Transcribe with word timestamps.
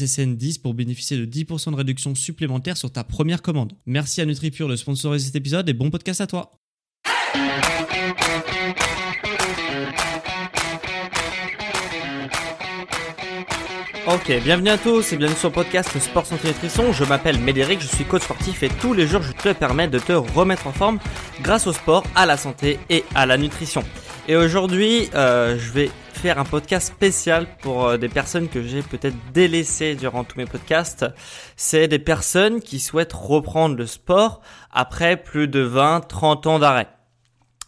SSN10 0.00 0.60
pour 0.60 0.74
bénéficier 0.74 1.16
de 1.16 1.26
10% 1.26 1.72
de 1.72 1.76
réduction 1.76 2.14
supplémentaire 2.14 2.76
sur 2.76 2.90
ta 2.90 3.04
première 3.04 3.42
commande. 3.42 3.72
Merci 3.86 4.20
à 4.20 4.26
NutriPure 4.26 4.68
de 4.68 4.76
sponsoriser 4.76 5.26
cet 5.26 5.36
épisode 5.36 5.68
et 5.68 5.74
bon 5.74 5.90
podcast 5.90 6.20
à 6.20 6.26
toi. 6.26 6.52
Ok, 14.06 14.32
bienvenue 14.42 14.70
à 14.70 14.78
tous 14.78 15.12
et 15.12 15.16
bienvenue 15.16 15.38
sur 15.38 15.50
le 15.50 15.54
podcast 15.54 15.96
Sport 16.00 16.26
Santé 16.26 16.48
Nutrition. 16.48 16.92
Je 16.92 17.04
m'appelle 17.04 17.38
Médéric, 17.38 17.80
je 17.80 17.86
suis 17.86 18.04
coach 18.04 18.22
sportif 18.22 18.62
et 18.62 18.68
tous 18.68 18.92
les 18.92 19.06
jours 19.06 19.22
je 19.22 19.30
te 19.30 19.52
permets 19.52 19.86
de 19.86 20.00
te 20.00 20.12
remettre 20.12 20.66
en 20.66 20.72
forme 20.72 20.98
grâce 21.42 21.68
au 21.68 21.72
sport, 21.72 22.02
à 22.16 22.26
la 22.26 22.36
santé 22.36 22.80
et 22.88 23.04
à 23.14 23.24
la 23.26 23.36
nutrition. 23.36 23.84
Et 24.30 24.36
aujourd'hui, 24.36 25.10
euh, 25.16 25.58
je 25.58 25.72
vais 25.72 25.90
faire 26.12 26.38
un 26.38 26.44
podcast 26.44 26.86
spécial 26.86 27.48
pour 27.62 27.84
euh, 27.84 27.96
des 27.96 28.08
personnes 28.08 28.48
que 28.48 28.62
j'ai 28.62 28.80
peut-être 28.80 29.16
délaissées 29.34 29.96
durant 29.96 30.22
tous 30.22 30.38
mes 30.38 30.44
podcasts. 30.44 31.04
C'est 31.56 31.88
des 31.88 31.98
personnes 31.98 32.60
qui 32.60 32.78
souhaitent 32.78 33.12
reprendre 33.12 33.74
le 33.74 33.86
sport 33.86 34.40
après 34.70 35.16
plus 35.16 35.48
de 35.48 35.58
20, 35.58 36.02
30 36.06 36.46
ans 36.46 36.58
d'arrêt. 36.60 36.86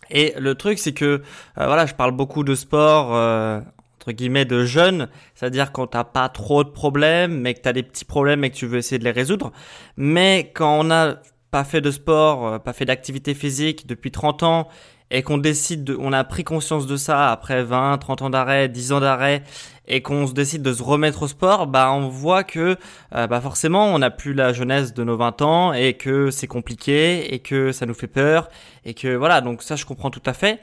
Et 0.08 0.34
le 0.38 0.54
truc, 0.54 0.78
c'est 0.78 0.92
que, 0.92 1.04
euh, 1.04 1.20
voilà, 1.56 1.84
je 1.84 1.94
parle 1.94 2.12
beaucoup 2.12 2.44
de 2.44 2.54
sport, 2.54 3.08
entre 3.08 4.12
guillemets, 4.12 4.44
de 4.44 4.64
jeunes, 4.64 5.08
c'est-à-dire 5.34 5.72
quand 5.72 5.88
t'as 5.88 6.04
pas 6.04 6.28
trop 6.28 6.62
de 6.62 6.70
problèmes, 6.70 7.40
mais 7.40 7.54
que 7.54 7.60
t'as 7.62 7.72
des 7.72 7.82
petits 7.82 8.04
problèmes 8.04 8.44
et 8.44 8.50
que 8.50 8.56
tu 8.56 8.66
veux 8.66 8.78
essayer 8.78 9.00
de 9.00 9.04
les 9.04 9.10
résoudre. 9.10 9.50
Mais 9.96 10.52
quand 10.54 10.78
on 10.78 10.84
n'a 10.84 11.22
pas 11.50 11.64
fait 11.64 11.80
de 11.80 11.90
sport, 11.90 12.62
pas 12.62 12.72
fait 12.72 12.84
d'activité 12.84 13.34
physique 13.34 13.88
depuis 13.88 14.12
30 14.12 14.44
ans 14.44 14.68
et 15.12 15.22
qu'on 15.22 15.38
décide 15.38 15.84
de, 15.84 15.96
on 16.00 16.12
a 16.12 16.24
pris 16.24 16.42
conscience 16.42 16.86
de 16.86 16.96
ça 16.96 17.30
après 17.30 17.62
20, 17.62 17.98
30 17.98 18.22
ans 18.22 18.30
d'arrêt, 18.30 18.68
10 18.68 18.92
ans 18.92 19.00
d'arrêt 19.00 19.44
et 19.86 20.00
qu'on 20.00 20.26
se 20.26 20.32
décide 20.32 20.62
de 20.62 20.72
se 20.72 20.82
remettre 20.82 21.22
au 21.22 21.28
sport, 21.28 21.66
bah 21.66 21.92
on 21.92 22.08
voit 22.08 22.44
que 22.44 22.78
euh, 23.14 23.26
bah 23.26 23.40
forcément 23.40 23.86
on 23.86 23.98
n'a 23.98 24.10
plus 24.10 24.32
la 24.32 24.52
jeunesse 24.54 24.94
de 24.94 25.04
nos 25.04 25.16
20 25.16 25.42
ans 25.42 25.72
et 25.74 25.94
que 25.94 26.30
c'est 26.30 26.46
compliqué 26.46 27.34
et 27.34 27.40
que 27.40 27.72
ça 27.72 27.84
nous 27.84 27.94
fait 27.94 28.06
peur 28.06 28.48
et 28.86 28.94
que 28.94 29.14
voilà, 29.14 29.42
donc 29.42 29.62
ça 29.62 29.76
je 29.76 29.84
comprends 29.84 30.10
tout 30.10 30.22
à 30.24 30.32
fait. 30.32 30.60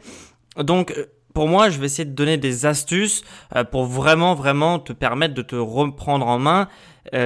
Donc 0.58 0.92
euh, 0.98 1.06
pour 1.36 1.48
moi, 1.48 1.70
je 1.70 1.80
vais 1.80 1.86
essayer 1.86 2.06
de 2.06 2.16
donner 2.16 2.38
des 2.38 2.66
astuces 2.66 3.24
euh, 3.56 3.64
pour 3.64 3.86
vraiment, 3.86 4.34
vraiment 4.34 4.80
te 4.80 4.94
permettre 4.94 5.36
de 5.36 5.44
te 5.44 5.56
reprendre 5.56 6.28
en 6.28 6.40
main 6.40 6.68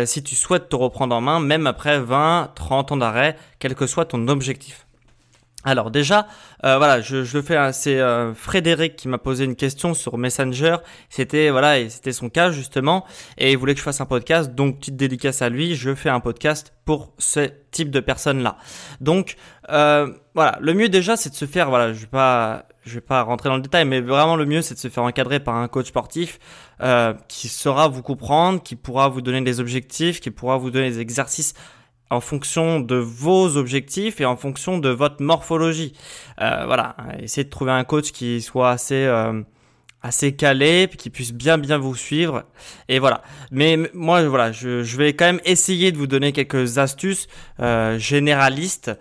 si 0.06 0.23
tu 0.23 0.35
souhaites 0.35 0.69
te 0.69 0.78
reprendre 0.78 1.13
en 1.13 1.19
main, 1.19 1.41
même 1.41 1.67
après 1.67 2.00
20, 2.00 2.51
30 2.56 2.94
ans 2.94 2.97
d'arrêt, 2.97 3.35
quel 3.59 3.75
que 3.75 3.85
soit 3.85 4.06
ton 4.06 4.29
objectif. 4.29 4.88
Alors 5.66 5.91
déjà, 5.91 6.28
euh, 6.66 6.78
voilà, 6.78 7.00
je, 7.00 7.18
le 7.18 7.41
fais. 7.41 7.56
Hein, 7.56 7.72
c'est 7.72 8.00
euh, 8.00 8.34
Frédéric 8.34 8.97
qui 8.97 9.07
m'a 9.07 9.18
posé 9.18 9.46
une 9.46 9.56
question 9.56 9.94
sur 9.94 10.18
Messenger. 10.18 10.78
C'était 11.09 11.50
voilà, 11.51 11.90
c'était 11.90 12.12
son 12.12 12.29
cas 12.29 12.51
justement, 12.51 13.06
et 13.38 13.53
il 13.53 13.57
voulait 13.57 13.74
que 13.74 13.79
je 13.79 13.84
fasse 13.84 14.01
un 14.01 14.06
podcast. 14.06 14.53
Donc 14.53 14.79
petite 14.79 14.97
dédicace 14.97 15.41
à 15.41 15.50
lui. 15.50 15.75
Je 15.75 15.96
fais 15.96 16.09
un 16.09 16.19
podcast 16.19 16.74
pour 16.84 17.13
ce 17.18 17.50
type 17.72 17.91
de 17.91 18.01
personnes 18.01 18.44
là. 18.44 18.57
Donc 19.00 19.35
euh, 19.69 20.12
voilà, 20.35 20.57
le 20.59 20.74
mieux 20.74 20.90
déjà, 20.90 21.16
c'est 21.16 21.29
de 21.29 21.35
se 21.35 21.46
faire. 21.46 21.69
Voilà, 21.69 21.94
je 21.94 22.01
vais 22.01 22.07
pas, 22.07 22.66
je 22.85 22.95
vais 22.95 23.01
pas 23.01 23.22
rentrer 23.22 23.47
dans 23.47 23.56
le 23.56 23.62
détail, 23.62 23.85
mais 23.85 24.01
vraiment 24.01 24.35
le 24.35 24.45
mieux, 24.45 24.62
c'est 24.62 24.74
de 24.74 24.80
se 24.80 24.90
faire 24.90 25.03
encadrer 25.03 25.40
par 25.40 25.56
un 25.56 25.69
coach 25.69 25.88
sportif 25.88 26.40
qui 27.30 27.47
saura 27.47 27.88
vous 27.88 28.01
comprendre, 28.01 28.62
qui 28.62 28.75
pourra 28.75 29.07
vous 29.07 29.22
donner 29.22 29.40
des 29.40 29.62
objectifs, 29.62 30.19
qui 30.19 30.31
pourra 30.31 30.57
vous 30.57 30.69
donner 30.69 30.90
des 30.90 31.00
exercices 31.00 31.53
en 32.13 32.22
fonction 32.22 32.79
de 32.79 32.96
vos 32.96 33.57
objectifs 33.57 34.22
et 34.22 34.25
en 34.25 34.38
fonction 34.38 34.78
de 34.78 34.90
votre 34.90 35.22
morphologie. 35.22 35.94
Euh, 36.41 36.63
voilà, 36.66 36.96
essayez 37.19 37.44
de 37.44 37.50
trouver 37.50 37.72
un 37.72 37.84
coach 37.84 38.12
qui 38.12 38.41
soit 38.41 38.69
assez 38.69 39.06
euh, 39.06 39.41
assez 40.03 40.35
calé, 40.35 40.90
qui 40.96 41.09
puisse 41.09 41.34
bien 41.34 41.57
bien 41.57 41.78
vous 41.78 41.96
suivre. 41.96 42.44
Et 42.88 43.00
voilà. 43.00 43.24
Mais 43.51 43.78
moi, 43.94 44.24
voilà, 44.28 44.51
je, 44.51 44.97
vais 44.97 45.13
quand 45.13 45.25
même 45.25 45.41
essayer 45.44 45.91
de 45.91 45.97
vous 45.97 46.07
donner 46.07 46.34
quelques 46.34 46.78
astuces 46.78 47.28
euh, 47.59 47.97
généralistes 47.97 48.91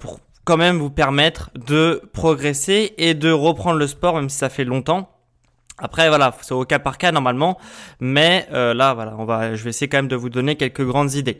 pour 0.00 0.20
quand 0.44 0.56
même 0.56 0.78
vous 0.78 0.90
permettre 0.90 1.50
de 1.54 2.00
progresser 2.14 2.94
et 2.96 3.12
de 3.12 3.30
reprendre 3.30 3.78
le 3.78 3.86
sport, 3.86 4.14
même 4.14 4.30
si 4.30 4.38
ça 4.38 4.48
fait 4.48 4.64
longtemps. 4.64 5.10
Après 5.78 6.08
voilà, 6.08 6.34
c'est 6.40 6.54
au 6.54 6.64
cas 6.64 6.78
par 6.78 6.96
cas 6.96 7.12
normalement, 7.12 7.58
mais 8.00 8.48
là 8.50 8.94
voilà, 8.94 9.14
on 9.18 9.26
va, 9.26 9.54
je 9.54 9.62
vais 9.64 9.70
essayer 9.70 9.88
quand 9.88 9.98
même 9.98 10.08
de 10.08 10.16
vous 10.16 10.30
donner 10.30 10.56
quelques 10.56 10.86
grandes 10.86 11.12
idées. 11.12 11.36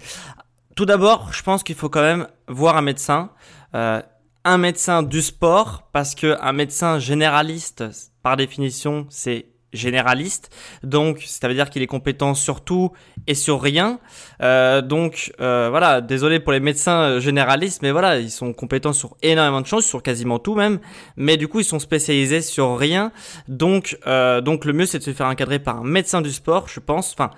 Tout 0.77 0.85
d'abord, 0.85 1.33
je 1.33 1.43
pense 1.43 1.63
qu'il 1.63 1.75
faut 1.75 1.89
quand 1.89 2.03
même 2.03 2.27
voir 2.49 2.77
un 2.77 2.83
médecin, 2.83 3.31
euh, 3.75 4.03
un 4.45 4.59
médecin 4.59 5.03
du 5.03 5.23
sport, 5.23 5.89
parce 5.91 6.15
que 6.15 6.37
un 6.43 6.53
médecin 6.53 6.99
généraliste, 6.99 7.83
par 8.23 8.37
définition, 8.37 9.07
c'est 9.09 9.47
généraliste, 9.73 10.55
donc 10.83 11.23
ça 11.27 11.49
veut 11.49 11.55
dire 11.55 11.71
qu'il 11.71 11.81
est 11.81 11.87
compétent 11.87 12.35
sur 12.35 12.63
tout 12.63 12.93
et 13.27 13.35
sur 13.35 13.63
rien. 13.63 14.01
Euh, 14.43 14.83
donc 14.83 15.33
euh, 15.41 15.69
voilà, 15.71 16.03
désolé 16.03 16.41
pour 16.41 16.53
les 16.53 16.61
médecins 16.61 17.21
généralistes, 17.21 17.81
mais 17.81 17.91
voilà, 17.91 18.19
ils 18.19 18.31
sont 18.31 18.53
compétents 18.53 18.93
sur 18.93 19.17
énormément 19.23 19.63
de 19.63 19.67
choses, 19.67 19.87
sur 19.87 20.03
quasiment 20.03 20.39
tout 20.39 20.55
même, 20.55 20.79
mais 21.17 21.39
du 21.39 21.49
coup 21.49 21.61
ils 21.61 21.65
sont 21.65 21.79
spécialisés 21.79 22.43
sur 22.43 22.77
rien. 22.77 23.13
Donc 23.49 23.99
euh, 24.07 24.43
donc 24.43 24.67
le 24.67 24.75
mieux 24.75 24.87
c'est 24.87 24.99
de 24.99 25.05
se 25.05 25.13
faire 25.13 25.27
encadrer 25.27 25.59
par 25.59 25.79
un 25.79 25.85
médecin 25.85 26.21
du 26.21 26.33
sport, 26.33 26.69
je 26.69 26.81
pense. 26.81 27.13
Enfin 27.13 27.31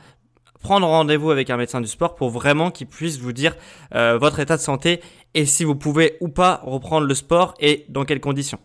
prendre 0.61 0.87
rendez-vous 0.87 1.31
avec 1.31 1.51
un 1.51 1.57
médecin 1.57 1.81
du 1.81 1.89
sport 1.89 2.15
pour 2.15 2.31
vraiment 2.31 2.71
qu'il 2.71 2.87
puisse 2.87 3.19
vous 3.19 3.33
dire 3.33 3.57
euh, 3.95 4.19
votre 4.19 4.41
état 4.41 4.57
de 4.57 4.63
santé 4.63 5.01
et 5.35 5.47
si 5.47 5.65
vous 5.65 5.75
pouvez 5.75 6.17
ou 6.21 6.29
pas 6.29 6.61
reprendre 6.65 7.07
le 7.07 7.15
sport 7.15 7.55
et 7.61 7.85
dans 7.89 8.05
quelles 8.05 8.21
conditions. 8.21 8.59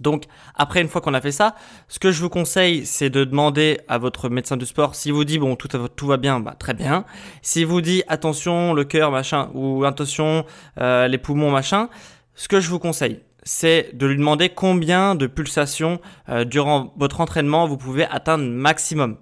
Donc 0.00 0.24
après 0.54 0.80
une 0.80 0.88
fois 0.88 1.00
qu'on 1.00 1.14
a 1.14 1.20
fait 1.20 1.32
ça, 1.32 1.54
ce 1.88 1.98
que 1.98 2.10
je 2.10 2.20
vous 2.20 2.30
conseille 2.30 2.86
c'est 2.86 3.10
de 3.10 3.24
demander 3.24 3.80
à 3.86 3.98
votre 3.98 4.28
médecin 4.28 4.56
du 4.56 4.66
sport 4.66 4.94
s'il 4.94 5.12
vous 5.12 5.24
dit 5.24 5.38
bon 5.38 5.56
tout, 5.56 6.06
va 6.06 6.16
bien, 6.16 6.40
bah 6.40 6.56
très 6.58 6.74
bien. 6.74 7.04
S'il 7.42 7.66
vous 7.66 7.80
dit 7.80 8.02
attention 8.08 8.72
le 8.72 8.84
cœur 8.84 9.10
machin 9.10 9.50
ou 9.54 9.84
attention 9.84 10.44
euh, 10.80 11.06
les 11.06 11.18
poumons 11.18 11.50
machin, 11.50 11.88
ce 12.34 12.48
que 12.48 12.60
je 12.60 12.70
vous 12.70 12.78
conseille 12.78 13.20
c'est 13.42 13.90
de 13.94 14.06
lui 14.06 14.16
demander 14.16 14.48
combien 14.50 15.14
de 15.14 15.26
pulsations 15.26 16.00
euh, 16.28 16.44
durant 16.44 16.92
votre 16.96 17.20
entraînement 17.20 17.66
vous 17.66 17.76
pouvez 17.76 18.06
atteindre 18.06 18.44
maximum. 18.44 19.16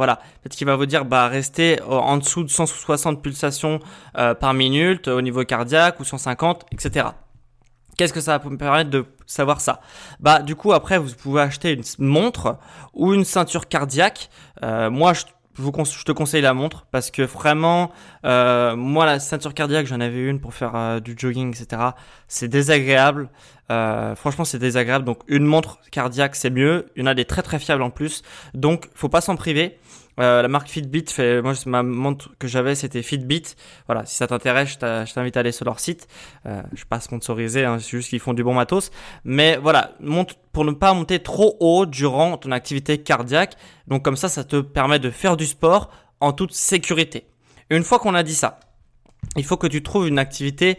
Voilà, 0.00 0.16
peut-être 0.16 0.56
qu'il 0.56 0.66
va 0.66 0.76
vous 0.76 0.86
dire 0.86 1.04
bah 1.04 1.28
restez 1.28 1.78
en 1.82 2.16
dessous 2.16 2.42
de 2.42 2.48
160 2.48 3.20
pulsations 3.20 3.80
euh, 4.16 4.32
par 4.32 4.54
minute 4.54 5.08
au 5.08 5.20
niveau 5.20 5.44
cardiaque 5.44 6.00
ou 6.00 6.04
150, 6.04 6.64
etc. 6.72 7.08
Qu'est-ce 7.98 8.14
que 8.14 8.22
ça 8.22 8.38
va 8.38 8.48
me 8.48 8.56
permettre 8.56 8.88
de 8.88 9.04
savoir 9.26 9.60
ça? 9.60 9.82
Bah 10.18 10.40
du 10.40 10.56
coup 10.56 10.72
après 10.72 10.96
vous 10.96 11.12
pouvez 11.14 11.42
acheter 11.42 11.72
une 11.72 11.82
montre 11.98 12.56
ou 12.94 13.12
une 13.12 13.26
ceinture 13.26 13.68
cardiaque. 13.68 14.30
Euh, 14.62 14.88
moi 14.88 15.12
je 15.12 15.24
vous, 15.60 15.72
je 15.84 16.04
te 16.04 16.12
conseille 16.12 16.42
la 16.42 16.54
montre 16.54 16.86
parce 16.90 17.10
que 17.10 17.22
vraiment, 17.22 17.90
euh, 18.24 18.76
moi 18.76 19.04
la 19.04 19.20
ceinture 19.20 19.54
cardiaque, 19.54 19.86
j'en 19.86 20.00
avais 20.00 20.26
une 20.26 20.40
pour 20.40 20.54
faire 20.54 20.74
euh, 20.74 21.00
du 21.00 21.14
jogging, 21.16 21.50
etc. 21.50 21.82
C'est 22.28 22.48
désagréable. 22.48 23.28
Euh, 23.70 24.14
franchement, 24.16 24.44
c'est 24.44 24.58
désagréable. 24.58 25.04
Donc 25.04 25.20
une 25.28 25.44
montre 25.44 25.78
cardiaque, 25.90 26.34
c'est 26.34 26.50
mieux. 26.50 26.86
Il 26.96 27.00
y 27.00 27.02
en 27.02 27.06
a 27.06 27.14
des 27.14 27.24
très 27.24 27.42
très 27.42 27.58
fiables 27.58 27.82
en 27.82 27.90
plus. 27.90 28.22
Donc 28.54 28.88
faut 28.94 29.08
pas 29.08 29.20
s'en 29.20 29.36
priver. 29.36 29.78
Euh, 30.18 30.42
la 30.42 30.48
marque 30.48 30.68
Fitbit 30.68 31.04
fait, 31.08 31.40
moi 31.40 31.54
ma 31.66 31.82
montre 31.82 32.30
que 32.38 32.46
j'avais 32.46 32.74
c'était 32.74 33.02
Fitbit. 33.02 33.54
Voilà, 33.86 34.04
si 34.04 34.16
ça 34.16 34.26
t'intéresse, 34.26 34.76
je 34.80 35.12
t'invite 35.14 35.36
à 35.36 35.40
aller 35.40 35.52
sur 35.52 35.64
leur 35.64 35.80
site. 35.80 36.08
Euh, 36.46 36.62
je 36.72 36.78
suis 36.78 36.86
pas 36.86 37.00
sponsorisé, 37.00 37.64
hein, 37.64 37.78
c'est 37.78 37.90
juste 37.90 38.10
qu'ils 38.10 38.20
font 38.20 38.34
du 38.34 38.44
bon 38.44 38.52
matos. 38.52 38.90
Mais 39.24 39.56
voilà, 39.56 39.92
monte 40.00 40.36
pour 40.52 40.64
ne 40.64 40.72
pas 40.72 40.92
monter 40.92 41.20
trop 41.20 41.56
haut 41.60 41.86
durant 41.86 42.36
ton 42.36 42.50
activité 42.50 42.98
cardiaque. 42.98 43.54
Donc 43.86 44.04
comme 44.04 44.16
ça, 44.16 44.28
ça 44.28 44.44
te 44.44 44.60
permet 44.60 44.98
de 44.98 45.10
faire 45.10 45.36
du 45.36 45.46
sport 45.46 45.90
en 46.18 46.32
toute 46.32 46.52
sécurité. 46.52 47.24
Une 47.70 47.84
fois 47.84 47.98
qu'on 47.98 48.14
a 48.14 48.22
dit 48.22 48.34
ça, 48.34 48.60
il 49.36 49.44
faut 49.44 49.56
que 49.56 49.68
tu 49.68 49.82
trouves 49.82 50.08
une 50.08 50.18
activité 50.18 50.78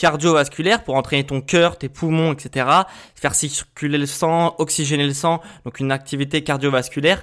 cardiovasculaire 0.00 0.82
pour 0.82 0.96
entraîner 0.96 1.24
ton 1.24 1.42
cœur, 1.42 1.76
tes 1.76 1.90
poumons, 1.90 2.32
etc. 2.32 2.66
Faire 3.14 3.34
circuler 3.34 3.98
le 3.98 4.06
sang, 4.06 4.54
oxygéner 4.56 5.06
le 5.06 5.12
sang, 5.12 5.42
donc 5.66 5.78
une 5.78 5.92
activité 5.92 6.42
cardiovasculaire 6.42 7.22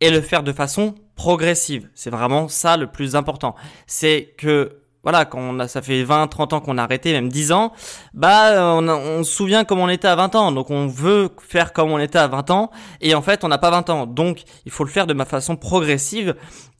et 0.00 0.10
le 0.10 0.20
faire 0.20 0.42
de 0.42 0.52
façon 0.52 0.94
progressive. 1.16 1.88
C'est 1.94 2.10
vraiment 2.10 2.46
ça 2.48 2.76
le 2.76 2.86
plus 2.86 3.16
important. 3.16 3.54
C'est 3.86 4.34
que 4.36 4.82
voilà, 5.04 5.24
quand 5.24 5.38
on 5.38 5.58
a, 5.58 5.68
ça 5.68 5.80
fait 5.80 6.02
20, 6.02 6.26
30 6.26 6.52
ans 6.52 6.60
qu'on 6.60 6.76
a 6.76 6.82
arrêté, 6.82 7.12
même 7.12 7.30
10 7.30 7.52
ans, 7.52 7.72
bah, 8.12 8.74
on, 8.74 8.86
on, 8.86 9.24
se 9.24 9.32
souvient 9.32 9.64
comme 9.64 9.78
on 9.78 9.88
était 9.88 10.08
à 10.08 10.16
20 10.16 10.34
ans. 10.34 10.52
Donc, 10.52 10.70
on 10.70 10.86
veut 10.86 11.30
faire 11.40 11.72
comme 11.72 11.90
on 11.90 11.98
était 11.98 12.18
à 12.18 12.26
20 12.26 12.50
ans. 12.50 12.70
Et 13.00 13.14
en 13.14 13.22
fait, 13.22 13.42
on 13.42 13.48
n'a 13.48 13.56
pas 13.56 13.70
20 13.70 13.88
ans. 13.88 14.06
Donc, 14.06 14.42
il 14.66 14.70
faut 14.70 14.84
le 14.84 14.90
faire 14.90 15.06
de 15.06 15.14
ma 15.14 15.24
façon 15.24 15.56
progressive. 15.56 16.34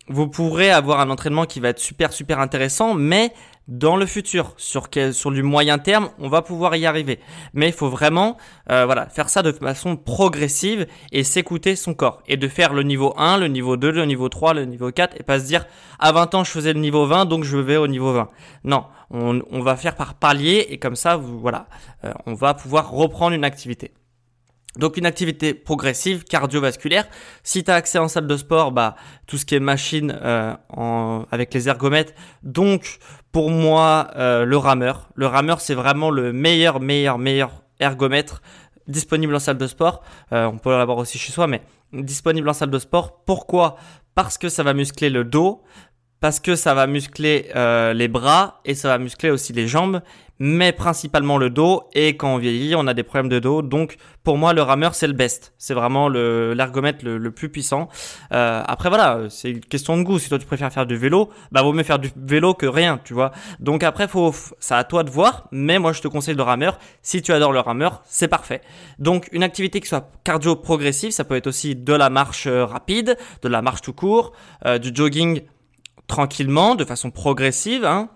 Vous 0.09 0.29
pourrez 0.29 0.71
avoir 0.71 1.01
un 1.01 1.09
entraînement 1.09 1.47
qui 1.47 1.59
va 1.61 1.71
être 1.71 1.79
super, 1.79 2.13
super 2.13 2.39
intéressant, 2.39 2.93
mais 2.93 3.33
dans 3.69 3.97
le 3.97 4.07
futur, 4.07 4.55
sur, 4.57 4.89
sur 5.13 5.31
du 5.31 5.43
moyen 5.43 5.79
terme, 5.79 6.09
on 6.19 6.29
va 6.29 6.41
pouvoir 6.41 6.75
y 6.75 6.87
arriver. 6.87 7.21
Mais 7.53 7.69
il 7.69 7.73
faut 7.73 7.91
vraiment 7.91 8.39
euh, 8.71 8.87
voilà, 8.87 9.07
faire 9.07 9.29
ça 9.29 9.43
de 9.43 9.53
façon 9.53 9.97
progressive 9.97 10.87
et 11.13 11.23
s'écouter 11.23 11.77
son 11.77 11.93
corps. 11.93 12.23
Et 12.27 12.39
de 12.39 12.49
faire 12.49 12.73
le 12.73 12.83
niveau 12.83 13.13
1, 13.19 13.37
le 13.37 13.49
niveau 13.49 13.77
2, 13.77 13.91
le 13.91 14.07
niveau 14.07 14.31
3, 14.31 14.55
le 14.55 14.65
niveau 14.65 14.91
4 14.91 15.21
et 15.21 15.23
pas 15.23 15.39
se 15.39 15.45
dire 15.45 15.67
à 15.99 16.13
20 16.13 16.35
ans 16.35 16.45
je 16.45 16.51
faisais 16.51 16.73
le 16.73 16.81
niveau 16.81 17.07
20 17.07 17.27
donc 17.27 17.45
je 17.45 17.59
vais 17.59 17.77
au 17.77 17.87
niveau 17.87 18.13
20. 18.13 18.31
Non, 18.65 18.85
on, 19.11 19.43
on 19.51 19.61
va 19.61 19.77
faire 19.77 19.97
par 19.97 20.15
palier 20.15 20.67
et 20.71 20.79
comme 20.79 20.97
ça, 20.97 21.17
voilà, 21.17 21.67
euh, 22.05 22.13
on 22.27 22.35
va 22.35 22.55
pouvoir 22.55 22.91
reprendre 22.91 23.35
une 23.35 23.45
activité. 23.45 23.93
Donc 24.77 24.97
une 24.97 25.07
activité 25.07 25.55
progressive, 25.55 26.25
cardiovasculaire. 26.25 27.09
Si 27.43 27.65
tu 27.65 27.71
as 27.71 27.75
accès 27.75 27.99
en 27.99 28.07
salle 28.07 28.27
de 28.27 28.37
sport, 28.37 28.71
bah 28.71 28.97
tout 29.27 29.39
ce 29.39 29.47
qui 29.47 29.55
est 29.55 29.61
machine 29.61 30.17
euh, 30.23 30.55
avec 31.31 31.53
les 31.55 31.69
ergomètres. 31.69 32.13
Donc 32.43 32.99
pour 33.33 33.51
moi, 33.51 34.11
euh, 34.17 34.45
le 34.45 34.57
rameur. 34.57 35.09
Le 35.15 35.27
rameur, 35.27 35.61
c'est 35.61 35.75
vraiment 35.75 36.11
le 36.11 36.33
meilleur, 36.33 36.81
meilleur, 36.81 37.19
meilleur 37.19 37.63
ergomètre 37.81 38.43
disponible 38.87 39.35
en 39.35 39.39
salle 39.39 39.59
de 39.59 39.67
sport. 39.67 40.03
Euh, 40.33 40.47
on 40.47 40.59
peut 40.59 40.71
l'avoir 40.71 40.99
aussi 40.99 41.19
chez 41.19 41.33
soi, 41.33 41.47
mais 41.47 41.63
disponible 41.93 42.49
en 42.49 42.55
salle 42.55 42.71
de 42.71 42.79
sport. 42.79 43.25
Pourquoi? 43.25 43.77
Parce 44.15 44.39
que 44.39 44.49
ça 44.49 44.63
va 44.63 44.75
muscler 44.75 45.11
le 45.11 45.25
dos, 45.25 45.63
parce 46.21 46.41
que 46.41 46.57
ça 46.57 46.75
va 46.75 46.87
muscler 46.87 47.51
les 47.95 48.09
bras 48.09 48.61
et 48.65 48.75
ça 48.75 48.89
va 48.89 48.99
muscler 48.99 49.31
aussi 49.31 49.53
les 49.53 49.69
jambes 49.69 50.01
mais 50.39 50.73
principalement 50.73 51.39
le 51.39 51.51
dos. 51.51 51.85
Et 51.95 52.17
quand 52.17 52.35
on 52.35 52.39
vieillit, 52.39 52.75
on 52.75 52.87
a 52.87 52.95
des 52.95 53.03
problèmes 53.03 53.29
de 53.29 53.39
dos. 53.39 53.63
Donc 53.63 53.97
pour 54.25 54.37
moi, 54.37 54.53
le 54.53 54.63
rameur, 54.63 54.95
c'est 54.95 55.07
le 55.07 55.13
best. 55.13 55.55
C'est 55.59 55.75
vraiment 55.75 56.09
l'ergomètre 56.09 57.05
le, 57.05 57.19
le, 57.19 57.31
plus 57.31 57.49
puissant. 57.49 57.89
Euh, 58.33 58.63
après 58.67 58.89
voilà, 58.89 59.23
c'est 59.31 59.51
une 59.51 59.61
question 59.61 59.97
de 59.97 60.03
goût. 60.03 60.19
Si 60.19 60.29
toi 60.29 60.39
tu 60.39 60.47
préfères 60.47 60.73
faire 60.73 60.87
du 60.87 60.97
vélo, 60.97 61.31
bah 61.53 61.63
vaut 61.63 61.73
mieux 61.73 61.83
faire 61.83 61.99
du 61.99 62.11
vélo 62.17 62.55
que 62.55 62.67
rien, 62.67 63.01
tu 63.03 63.15
vois. 63.15 63.33
Donc 63.61 63.83
après, 63.83 64.09
faut, 64.09 64.35
c'est 64.59 64.75
à 64.75 64.85
toi 64.85 65.03
de 65.03 65.11
voir. 65.11 65.49
Mais 65.51 65.79
moi, 65.79 65.93
je 65.93 66.01
te 66.01 66.09
conseille 66.09 66.35
le 66.35 66.43
rameur. 66.43 66.79
Si 67.03 67.23
tu 67.23 67.33
adores 67.33 67.53
le 67.53 67.61
rameur, 67.61 68.03
c'est 68.07 68.29
parfait. 68.29 68.61
Donc 68.99 69.29
une 69.33 69.43
activité 69.43 69.81
qui 69.81 69.89
soit 69.89 70.11
cardio 70.25 70.57
progressive, 70.57 71.11
ça 71.11 71.25
peut 71.25 71.37
être 71.37 71.47
aussi 71.47 71.75
de 71.75 71.93
la 71.93 72.11
marche 72.11 72.47
euh, 72.47 72.65
rapide, 72.65 73.17
de 73.43 73.49
la 73.49 73.63
marche 73.63 73.83
tout 73.83 73.93
court, 73.93 74.33
euh, 74.67 74.79
du 74.79 74.91
jogging 74.95 75.43
tranquillement, 76.07 76.75
de 76.75 76.85
façon 76.85 77.11
progressive, 77.11 77.85
hein, 77.85 78.09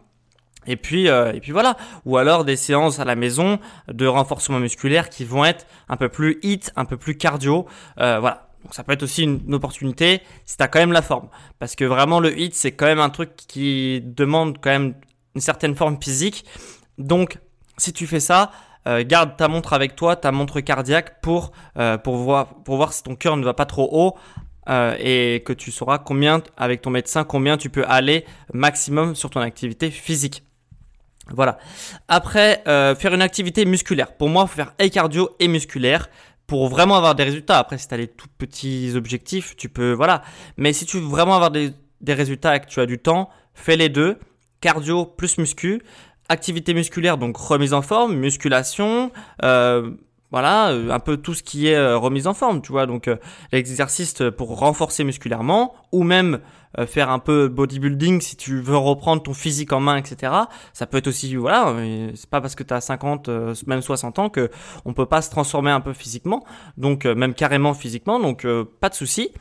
et 0.66 0.76
puis, 0.76 1.08
euh, 1.08 1.32
et 1.32 1.40
puis 1.40 1.52
voilà. 1.52 1.76
Ou 2.04 2.16
alors 2.16 2.44
des 2.44 2.56
séances 2.56 2.98
à 2.98 3.04
la 3.04 3.14
maison 3.14 3.58
de 3.88 4.06
renforcement 4.06 4.58
musculaire 4.58 5.08
qui 5.08 5.24
vont 5.24 5.44
être 5.44 5.66
un 5.88 5.96
peu 5.96 6.08
plus 6.08 6.38
hit, 6.42 6.72
un 6.76 6.84
peu 6.84 6.96
plus 6.96 7.16
cardio. 7.16 7.66
Euh, 7.98 8.18
voilà. 8.20 8.48
Donc 8.64 8.74
ça 8.74 8.84
peut 8.84 8.92
être 8.92 9.02
aussi 9.02 9.24
une, 9.24 9.54
opportunité 9.54 10.20
si 10.44 10.56
tu 10.56 10.62
as 10.62 10.68
quand 10.68 10.78
même 10.78 10.92
la 10.92 11.02
forme. 11.02 11.28
Parce 11.58 11.74
que 11.74 11.84
vraiment 11.84 12.20
le 12.20 12.38
hit, 12.38 12.54
c'est 12.54 12.72
quand 12.72 12.86
même 12.86 13.00
un 13.00 13.10
truc 13.10 13.30
qui 13.36 14.00
demande 14.04 14.58
quand 14.60 14.70
même 14.70 14.94
une 15.34 15.40
certaine 15.40 15.74
forme 15.74 15.98
physique. 16.00 16.44
Donc 16.98 17.38
si 17.76 17.92
tu 17.92 18.06
fais 18.06 18.20
ça, 18.20 18.52
euh, 18.86 19.04
garde 19.06 19.36
ta 19.36 19.48
montre 19.48 19.72
avec 19.72 19.94
toi, 19.94 20.16
ta 20.16 20.32
montre 20.32 20.60
cardiaque 20.60 21.20
pour, 21.20 21.52
euh, 21.78 21.98
pour, 21.98 22.16
voir, 22.16 22.62
pour 22.62 22.76
voir 22.76 22.92
si 22.92 23.02
ton 23.02 23.14
cœur 23.14 23.36
ne 23.36 23.44
va 23.44 23.54
pas 23.54 23.66
trop 23.66 23.88
haut 23.92 24.14
euh, 24.68 24.96
et 24.98 25.42
que 25.44 25.52
tu 25.52 25.70
sauras 25.70 25.98
combien, 25.98 26.42
avec 26.56 26.82
ton 26.82 26.90
médecin, 26.90 27.24
combien 27.24 27.56
tu 27.56 27.70
peux 27.70 27.84
aller 27.86 28.24
maximum 28.52 29.14
sur 29.14 29.30
ton 29.30 29.40
activité 29.40 29.90
physique. 29.90 30.44
Voilà. 31.30 31.58
Après, 32.08 32.62
euh, 32.66 32.94
faire 32.94 33.14
une 33.14 33.22
activité 33.22 33.64
musculaire. 33.64 34.16
Pour 34.16 34.28
moi, 34.28 34.46
faire 34.46 34.74
et 34.78 34.90
cardio 34.90 35.30
et 35.38 35.48
musculaire 35.48 36.08
pour 36.46 36.68
vraiment 36.68 36.96
avoir 36.96 37.14
des 37.14 37.24
résultats. 37.24 37.58
Après, 37.58 37.78
si 37.78 37.88
tu 37.88 37.94
as 37.94 37.98
des 37.98 38.08
tout 38.08 38.28
petits 38.38 38.92
objectifs, 38.94 39.56
tu 39.56 39.68
peux, 39.68 39.92
voilà. 39.92 40.22
Mais 40.56 40.72
si 40.72 40.84
tu 40.84 40.98
veux 40.98 41.06
vraiment 41.06 41.34
avoir 41.34 41.50
des, 41.50 41.72
des 42.00 42.14
résultats 42.14 42.56
et 42.56 42.60
que 42.60 42.66
tu 42.66 42.80
as 42.80 42.86
du 42.86 42.98
temps, 42.98 43.30
fais 43.54 43.76
les 43.76 43.88
deux. 43.88 44.18
Cardio 44.60 45.06
plus 45.06 45.38
muscu. 45.38 45.82
Activité 46.28 46.74
musculaire, 46.74 47.18
donc 47.18 47.36
remise 47.36 47.74
en 47.74 47.82
forme, 47.82 48.14
musculation, 48.16 49.12
euh, 49.42 49.90
voilà, 50.32 50.70
euh, 50.70 50.90
un 50.90 50.98
peu 50.98 51.18
tout 51.18 51.34
ce 51.34 51.42
qui 51.42 51.68
est 51.68 51.76
euh, 51.76 51.98
remise 51.98 52.26
en 52.26 52.34
forme, 52.34 52.62
tu 52.62 52.72
vois. 52.72 52.86
Donc 52.86 53.06
euh, 53.06 53.16
l'exercice 53.52 54.14
pour 54.36 54.58
renforcer 54.58 55.04
musculairement 55.04 55.74
ou 55.92 56.02
même 56.02 56.40
faire 56.86 57.10
un 57.10 57.18
peu 57.18 57.48
bodybuilding 57.48 58.22
si 58.22 58.34
tu 58.34 58.58
veux 58.62 58.78
reprendre 58.78 59.22
ton 59.22 59.34
physique 59.34 59.74
en 59.74 59.80
main, 59.80 59.98
etc. 59.98 60.32
Ça 60.72 60.86
peut 60.86 60.96
être 60.96 61.06
aussi, 61.06 61.36
voilà, 61.36 61.76
c'est 62.14 62.30
pas 62.30 62.40
parce 62.40 62.54
que 62.54 62.62
tu 62.62 62.72
as 62.72 62.80
50, 62.80 63.28
même 63.66 63.82
60 63.82 64.18
ans 64.18 64.30
que 64.30 64.48
on 64.86 64.94
peut 64.94 65.04
pas 65.04 65.20
se 65.20 65.28
transformer 65.28 65.70
un 65.70 65.82
peu 65.82 65.92
physiquement, 65.92 66.46
donc 66.78 67.04
même 67.04 67.34
carrément 67.34 67.74
physiquement, 67.74 68.18
donc 68.18 68.46
pas 68.80 68.88
de 68.88 68.94
souci. 68.94 69.32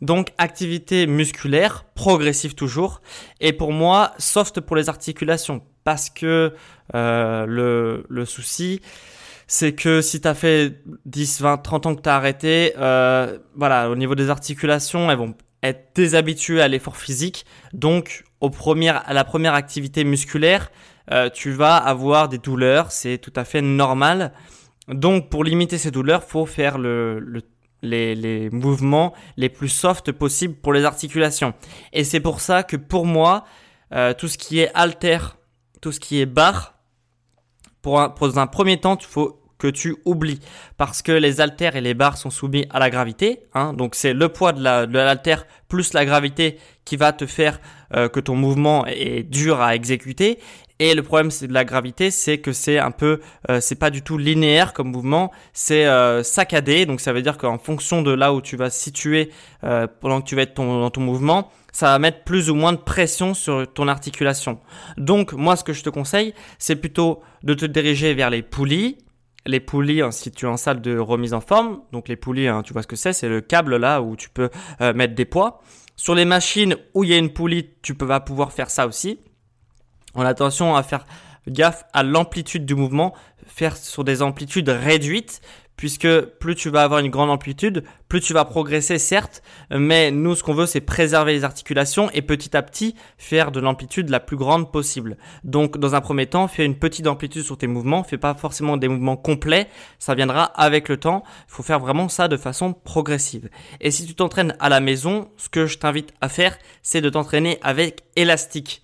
Donc 0.00 0.32
activité 0.36 1.06
musculaire, 1.06 1.84
progressive 1.94 2.56
toujours, 2.56 3.02
et 3.40 3.52
pour 3.52 3.72
moi 3.72 4.10
soft 4.18 4.60
pour 4.60 4.74
les 4.74 4.88
articulations, 4.88 5.62
parce 5.84 6.10
que 6.10 6.52
le, 6.92 8.04
le 8.08 8.24
souci, 8.24 8.80
c'est 9.52 9.72
que 9.72 10.00
si 10.00 10.20
tu 10.20 10.28
as 10.28 10.34
fait 10.36 10.80
10, 11.06 11.40
20, 11.40 11.56
30 11.58 11.86
ans 11.86 11.94
que 11.96 12.02
tu 12.02 12.08
as 12.08 12.14
arrêté, 12.14 12.72
euh, 12.78 13.36
voilà, 13.56 13.90
au 13.90 13.96
niveau 13.96 14.14
des 14.14 14.30
articulations, 14.30 15.10
elles 15.10 15.18
vont 15.18 15.34
être 15.64 15.90
déshabituées 15.96 16.62
à 16.62 16.68
l'effort 16.68 16.96
physique. 16.96 17.44
Donc, 17.72 18.22
au 18.40 18.48
à 18.48 19.12
la 19.12 19.24
première 19.24 19.54
activité 19.54 20.04
musculaire, 20.04 20.70
euh, 21.10 21.30
tu 21.30 21.50
vas 21.50 21.76
avoir 21.76 22.28
des 22.28 22.38
douleurs, 22.38 22.92
c'est 22.92 23.18
tout 23.18 23.32
à 23.34 23.44
fait 23.44 23.60
normal. 23.60 24.32
Donc, 24.86 25.30
pour 25.30 25.42
limiter 25.42 25.78
ces 25.78 25.90
douleurs, 25.90 26.22
faut 26.22 26.46
faire 26.46 26.78
le, 26.78 27.18
le 27.18 27.42
les, 27.82 28.14
les, 28.14 28.50
mouvements 28.50 29.14
les 29.36 29.48
plus 29.48 29.70
soft 29.70 30.12
possibles 30.12 30.54
pour 30.54 30.72
les 30.72 30.84
articulations. 30.84 31.54
Et 31.92 32.04
c'est 32.04 32.20
pour 32.20 32.40
ça 32.40 32.62
que 32.62 32.76
pour 32.76 33.04
moi, 33.04 33.44
euh, 33.94 34.14
tout 34.14 34.28
ce 34.28 34.38
qui 34.38 34.60
est 34.60 34.70
alter, 34.74 35.18
tout 35.80 35.90
ce 35.90 35.98
qui 35.98 36.20
est 36.20 36.26
barre, 36.26 36.74
pour 37.82 38.00
un, 38.00 38.10
pour 38.10 38.38
un 38.38 38.46
premier 38.46 38.78
temps, 38.78 38.96
il 39.00 39.06
faut 39.06 39.39
que 39.60 39.68
tu 39.68 39.96
oublies 40.04 40.40
parce 40.76 41.02
que 41.02 41.12
les 41.12 41.40
haltères 41.40 41.76
et 41.76 41.80
les 41.80 41.94
barres 41.94 42.18
sont 42.18 42.30
soumis 42.30 42.66
à 42.70 42.80
la 42.80 42.90
gravité. 42.90 43.40
Hein, 43.54 43.74
donc 43.74 43.94
c'est 43.94 44.14
le 44.14 44.28
poids 44.28 44.52
de 44.52 44.62
l'haltère 44.62 45.46
plus 45.68 45.92
la 45.92 46.04
gravité 46.04 46.58
qui 46.84 46.96
va 46.96 47.12
te 47.12 47.26
faire 47.26 47.60
euh, 47.94 48.08
que 48.08 48.20
ton 48.20 48.34
mouvement 48.34 48.86
est 48.86 49.22
dur 49.22 49.60
à 49.60 49.74
exécuter. 49.74 50.38
Et 50.80 50.94
le 50.94 51.02
problème 51.02 51.30
c'est 51.30 51.46
de 51.46 51.52
la 51.52 51.64
gravité, 51.64 52.10
c'est 52.10 52.38
que 52.38 52.52
c'est 52.52 52.78
un 52.78 52.90
peu, 52.90 53.20
euh, 53.50 53.60
c'est 53.60 53.74
pas 53.74 53.90
du 53.90 54.02
tout 54.02 54.16
linéaire 54.16 54.72
comme 54.72 54.90
mouvement, 54.90 55.30
c'est 55.52 55.86
euh, 55.86 56.22
saccadé. 56.22 56.86
Donc 56.86 57.00
ça 57.00 57.12
veut 57.12 57.22
dire 57.22 57.36
qu'en 57.36 57.58
fonction 57.58 58.02
de 58.02 58.10
là 58.10 58.32
où 58.32 58.40
tu 58.40 58.56
vas 58.56 58.70
situer 58.70 59.30
pendant 60.00 60.22
que 60.22 60.26
tu 60.26 60.36
vas 60.36 60.42
être 60.42 60.54
ton, 60.54 60.80
dans 60.80 60.90
ton 60.90 61.02
mouvement, 61.02 61.50
ça 61.72 61.86
va 61.86 61.98
mettre 61.98 62.24
plus 62.24 62.50
ou 62.50 62.54
moins 62.54 62.72
de 62.72 62.78
pression 62.78 63.34
sur 63.34 63.70
ton 63.72 63.88
articulation. 63.88 64.58
Donc 64.96 65.34
moi 65.34 65.54
ce 65.56 65.64
que 65.64 65.74
je 65.74 65.82
te 65.82 65.90
conseille, 65.90 66.34
c'est 66.58 66.76
plutôt 66.76 67.20
de 67.42 67.54
te 67.54 67.66
diriger 67.66 68.14
vers 68.14 68.30
les 68.30 68.42
poulies, 68.42 68.96
les 69.46 69.60
poulies 69.60 70.02
hein, 70.02 70.10
si 70.10 70.30
tu 70.30 70.46
es 70.46 70.48
en 70.48 70.56
salle 70.56 70.80
de 70.80 70.98
remise 70.98 71.34
en 71.34 71.40
forme. 71.40 71.80
Donc 71.92 72.08
les 72.08 72.16
poulies, 72.16 72.48
hein, 72.48 72.62
tu 72.62 72.72
vois 72.72 72.82
ce 72.82 72.86
que 72.86 72.96
c'est, 72.96 73.12
c'est 73.12 73.28
le 73.28 73.40
câble 73.40 73.76
là 73.76 74.02
où 74.02 74.16
tu 74.16 74.28
peux 74.28 74.50
euh, 74.80 74.92
mettre 74.92 75.14
des 75.14 75.24
poids. 75.24 75.62
Sur 75.96 76.14
les 76.14 76.24
machines 76.24 76.76
où 76.94 77.04
il 77.04 77.10
y 77.10 77.14
a 77.14 77.18
une 77.18 77.32
poulie, 77.32 77.70
tu 77.82 77.94
peux, 77.94 78.06
vas 78.06 78.20
pouvoir 78.20 78.52
faire 78.52 78.70
ça 78.70 78.86
aussi. 78.86 79.20
En 80.14 80.22
attention 80.22 80.74
à 80.74 80.82
faire 80.82 81.06
gaffe 81.48 81.84
à 81.92 82.02
l'amplitude 82.02 82.64
du 82.64 82.74
mouvement, 82.74 83.14
faire 83.46 83.76
sur 83.76 84.04
des 84.04 84.22
amplitudes 84.22 84.68
réduites 84.68 85.40
puisque 85.80 86.20
plus 86.38 86.56
tu 86.56 86.68
vas 86.68 86.82
avoir 86.82 87.00
une 87.00 87.08
grande 87.08 87.30
amplitude, 87.30 87.84
plus 88.06 88.20
tu 88.20 88.34
vas 88.34 88.44
progresser 88.44 88.98
certes, 88.98 89.42
mais 89.70 90.10
nous 90.10 90.34
ce 90.34 90.42
qu'on 90.42 90.52
veut 90.52 90.66
c'est 90.66 90.82
préserver 90.82 91.32
les 91.32 91.42
articulations 91.42 92.10
et 92.10 92.20
petit 92.20 92.54
à 92.54 92.60
petit 92.60 92.94
faire 93.16 93.50
de 93.50 93.60
l'amplitude 93.60 94.10
la 94.10 94.20
plus 94.20 94.36
grande 94.36 94.70
possible. 94.72 95.16
Donc 95.42 95.78
dans 95.78 95.94
un 95.94 96.02
premier 96.02 96.26
temps, 96.26 96.48
fais 96.48 96.66
une 96.66 96.78
petite 96.78 97.06
amplitude 97.06 97.44
sur 97.44 97.56
tes 97.56 97.66
mouvements, 97.66 98.04
fais 98.04 98.18
pas 98.18 98.34
forcément 98.34 98.76
des 98.76 98.88
mouvements 98.88 99.16
complets, 99.16 99.68
ça 99.98 100.14
viendra 100.14 100.44
avec 100.44 100.90
le 100.90 100.98
temps, 100.98 101.22
il 101.48 101.54
faut 101.54 101.62
faire 101.62 101.80
vraiment 101.80 102.10
ça 102.10 102.28
de 102.28 102.36
façon 102.36 102.74
progressive. 102.74 103.48
Et 103.80 103.90
si 103.90 104.04
tu 104.04 104.14
t'entraînes 104.14 104.54
à 104.60 104.68
la 104.68 104.80
maison, 104.80 105.30
ce 105.38 105.48
que 105.48 105.64
je 105.64 105.78
t'invite 105.78 106.12
à 106.20 106.28
faire, 106.28 106.58
c'est 106.82 107.00
de 107.00 107.08
t'entraîner 107.08 107.58
avec 107.62 108.02
élastique. 108.16 108.82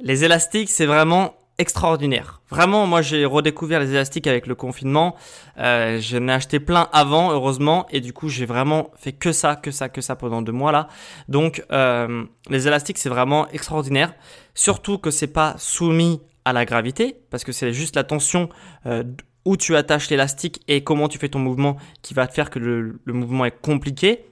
Les 0.00 0.24
élastiques, 0.24 0.70
c'est 0.70 0.86
vraiment 0.86 1.34
extraordinaire. 1.58 2.40
Vraiment, 2.50 2.86
moi 2.86 3.02
j'ai 3.02 3.24
redécouvert 3.24 3.80
les 3.80 3.90
élastiques 3.90 4.26
avec 4.26 4.46
le 4.46 4.54
confinement. 4.54 5.16
Euh, 5.58 6.00
J'en 6.00 6.28
ai 6.28 6.32
acheté 6.32 6.60
plein 6.60 6.88
avant, 6.92 7.32
heureusement, 7.32 7.86
et 7.90 8.00
du 8.00 8.12
coup 8.12 8.28
j'ai 8.28 8.46
vraiment 8.46 8.90
fait 8.96 9.12
que 9.12 9.32
ça, 9.32 9.56
que 9.56 9.70
ça, 9.70 9.88
que 9.88 10.00
ça 10.00 10.16
pendant 10.16 10.42
deux 10.42 10.52
mois 10.52 10.72
là. 10.72 10.88
Donc 11.28 11.64
euh, 11.70 12.24
les 12.48 12.66
élastiques 12.66 12.98
c'est 12.98 13.08
vraiment 13.08 13.48
extraordinaire. 13.48 14.14
Surtout 14.54 14.98
que 14.98 15.10
c'est 15.10 15.32
pas 15.32 15.54
soumis 15.58 16.20
à 16.44 16.52
la 16.52 16.64
gravité, 16.64 17.16
parce 17.30 17.44
que 17.44 17.52
c'est 17.52 17.72
juste 17.72 17.96
la 17.96 18.04
tension 18.04 18.48
euh, 18.86 19.04
où 19.44 19.56
tu 19.56 19.76
attaches 19.76 20.10
l'élastique 20.10 20.60
et 20.68 20.82
comment 20.82 21.08
tu 21.08 21.18
fais 21.18 21.28
ton 21.28 21.38
mouvement 21.38 21.76
qui 22.02 22.14
va 22.14 22.26
te 22.26 22.34
faire 22.34 22.50
que 22.50 22.58
le, 22.58 23.00
le 23.04 23.12
mouvement 23.12 23.44
est 23.44 23.60
compliqué 23.60 24.24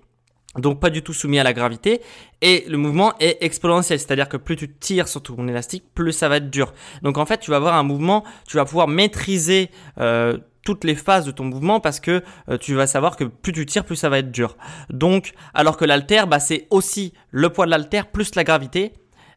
donc 0.57 0.81
pas 0.81 0.91
du 0.91 1.03
tout 1.03 1.13
soumis 1.13 1.39
à 1.39 1.45
la 1.45 1.53
gravité 1.53 2.01
et 2.43 2.65
le 2.69 2.77
mouvement 2.77 3.13
est 3.21 3.39
exponentiel, 3.41 4.01
c'est-à-dire 4.01 4.29
que 4.29 4.37
plus 4.37 4.57
tu 4.57 4.69
tires 4.69 5.07
sur 5.07 5.23
ton 5.23 5.47
élastique, 5.47 5.85
plus 5.95 6.13
ça 6.13 6.29
va 6.29 6.39
être 6.39 6.51
dur. 6.51 6.73
Donc 7.03 7.19
en 7.19 7.27
fait, 7.27 7.39
tu 7.39 7.51
vas 7.51 7.59
avoir 7.59 7.75
un 7.75 7.85
mouvement, 7.85 8.25
tu 8.49 8.57
vas 8.57 8.65
pouvoir 8.65 8.89
maîtriser 8.89 9.71
euh, 9.99 10.39
toutes 10.65 10.83
les 10.85 10.97
phases 10.97 11.25
de 11.25 11.31
ton 11.31 11.45
mouvement 11.45 11.79
parce 11.79 12.01
que 12.01 12.23
euh, 12.49 12.59
tu 12.59 12.75
vas 12.75 12.89
savoir 12.89 13.17
que 13.17 13.25
plus 13.25 13.53
tu 13.53 13.65
tires, 13.65 13.85
plus 13.85 13.95
ça 13.95 14.09
va 14.09 14.19
être 14.19 14.33
dur. 14.33 14.57
Donc 14.91 15.35
alors 15.55 15.77
que 15.77 15.85
l'alter, 15.85 16.25
bah, 16.27 16.41
c'est 16.41 16.67
aussi 16.71 17.13
le 17.31 17.51
poids 17.51 17.67
de 17.67 17.71
l'alter 17.71 18.03
plus 18.13 18.35
la 18.35 18.43
gravité. 18.43 18.93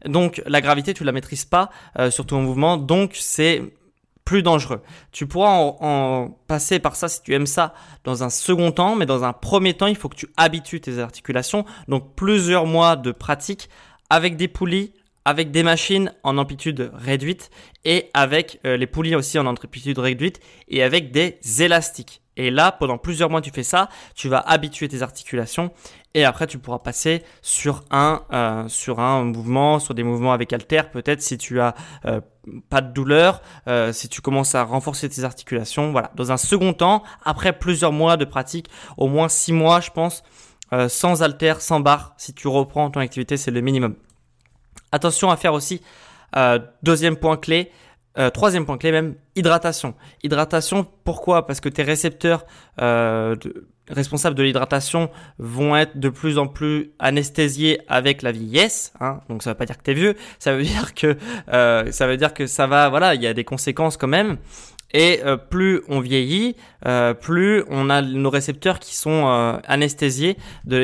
Donc 0.05 0.41
la 0.47 0.61
gravité, 0.61 0.95
tu 0.95 1.03
la 1.03 1.11
maîtrises 1.11 1.45
pas 1.45 1.69
euh, 1.99 2.09
sur 2.09 2.25
ton 2.25 2.41
mouvement, 2.41 2.77
donc 2.77 3.11
c'est 3.13 3.61
plus 4.25 4.43
dangereux. 4.43 4.81
Tu 5.11 5.27
pourras 5.27 5.51
en, 5.51 6.29
passer 6.47 6.79
par 6.79 6.95
ça 6.95 7.07
si 7.07 7.21
tu 7.21 7.33
aimes 7.33 7.47
ça 7.47 7.73
dans 8.03 8.23
un 8.23 8.29
second 8.29 8.71
temps, 8.71 8.95
mais 8.95 9.05
dans 9.05 9.23
un 9.23 9.33
premier 9.33 9.73
temps, 9.73 9.87
il 9.87 9.95
faut 9.95 10.09
que 10.09 10.15
tu 10.15 10.27
habitues 10.37 10.81
tes 10.81 10.99
articulations. 10.99 11.65
Donc 11.87 12.15
plusieurs 12.15 12.65
mois 12.65 12.95
de 12.95 13.11
pratique 13.11 13.69
avec 14.09 14.37
des 14.37 14.47
poulies, 14.47 14.93
avec 15.25 15.51
des 15.51 15.63
machines 15.63 16.13
en 16.23 16.37
amplitude 16.37 16.91
réduite 16.93 17.49
et 17.85 18.09
avec 18.13 18.59
euh, 18.65 18.77
les 18.77 18.87
poulies 18.87 19.15
aussi 19.15 19.39
en 19.39 19.45
amplitude 19.45 19.99
réduite 19.99 20.39
et 20.67 20.83
avec 20.83 21.11
des 21.11 21.39
élastiques. 21.59 22.21
Et 22.35 22.49
là, 22.49 22.71
pendant 22.71 22.97
plusieurs 22.97 23.29
mois, 23.29 23.41
tu 23.41 23.51
fais 23.51 23.63
ça, 23.63 23.89
tu 24.15 24.27
vas 24.27 24.39
habituer 24.39 24.87
tes 24.87 25.01
articulations 25.01 25.71
et 26.13 26.25
après 26.25 26.47
tu 26.47 26.59
pourras 26.59 26.79
passer 26.79 27.23
sur 27.41 27.83
un 27.91 28.21
euh, 28.33 28.67
sur 28.67 28.99
un 28.99 29.23
mouvement, 29.23 29.79
sur 29.79 29.93
des 29.93 30.03
mouvements 30.03 30.33
avec 30.33 30.53
halter 30.53 30.83
peut-être 30.91 31.21
si 31.21 31.37
tu 31.37 31.59
as 31.59 31.75
euh, 32.05 32.21
pas 32.69 32.81
de 32.81 32.91
douleur, 32.91 33.41
euh, 33.67 33.93
si 33.93 34.09
tu 34.09 34.21
commences 34.21 34.53
à 34.53 34.63
renforcer 34.63 35.07
tes 35.07 35.23
articulations, 35.23 35.91
voilà. 35.91 36.11
Dans 36.15 36.31
un 36.31 36.37
second 36.37 36.73
temps, 36.73 37.03
après 37.23 37.57
plusieurs 37.57 37.93
mois 37.93 38.17
de 38.17 38.25
pratique, 38.25 38.69
au 38.97 39.07
moins 39.07 39.29
six 39.29 39.53
mois, 39.53 39.79
je 39.79 39.91
pense, 39.91 40.23
sans 40.89 41.21
halter, 41.21 41.53
sans 41.59 41.79
barre, 41.79 42.15
si 42.17 42.33
tu 42.33 42.47
reprends 42.47 42.89
ton 42.89 42.99
activité, 42.99 43.37
c'est 43.37 43.51
le 43.51 43.61
minimum. 43.61 43.95
Attention 44.91 45.29
à 45.29 45.37
faire 45.37 45.53
aussi 45.53 45.81
deuxième 46.81 47.15
point 47.15 47.37
clé, 47.37 47.71
troisième 48.33 48.65
point 48.65 48.77
clé 48.77 48.91
même, 48.91 49.15
hydratation. 49.35 49.93
Hydratation, 50.23 50.85
pourquoi? 51.05 51.45
Parce 51.47 51.61
que 51.61 51.69
tes 51.69 51.83
récepteurs 51.83 52.45
responsables 53.89 54.35
de 54.35 54.43
l'hydratation 54.43 55.09
vont 55.37 55.75
être 55.75 55.99
de 55.99 56.09
plus 56.09 56.37
en 56.37 56.47
plus 56.47 56.91
anesthésiés 56.99 57.79
avec 57.87 58.21
la 58.21 58.31
vieillesse. 58.31 58.93
Hein. 58.99 59.19
Donc 59.29 59.43
ça 59.43 59.51
veut 59.51 59.57
pas 59.57 59.65
dire 59.65 59.77
que 59.77 59.83
tu 59.83 59.91
es 59.91 59.93
vieux, 59.93 60.15
ça 60.39 60.55
veut 60.55 60.63
dire 60.73 60.93
que 60.93 61.17
euh, 61.51 61.91
ça 61.91 62.07
veut 62.07 62.17
dire 62.17 62.33
que 62.33 62.47
ça 62.47 62.67
va, 62.67 62.89
voilà, 62.89 63.15
il 63.15 63.21
y 63.21 63.27
a 63.27 63.33
des 63.33 63.43
conséquences 63.43 63.97
quand 63.97 64.07
même. 64.07 64.37
Et 64.93 65.21
euh, 65.25 65.37
plus 65.37 65.81
on 65.87 65.99
vieillit, 65.99 66.55
euh, 66.85 67.15
plus 67.15 67.63
on 67.69 67.89
a 67.89 68.03
nos 68.03 68.29
récepteurs 68.29 68.77
qui 68.77 68.95
sont 68.95 69.27
euh, 69.27 69.57
anesthésiés 69.65 70.37
de 70.65 70.77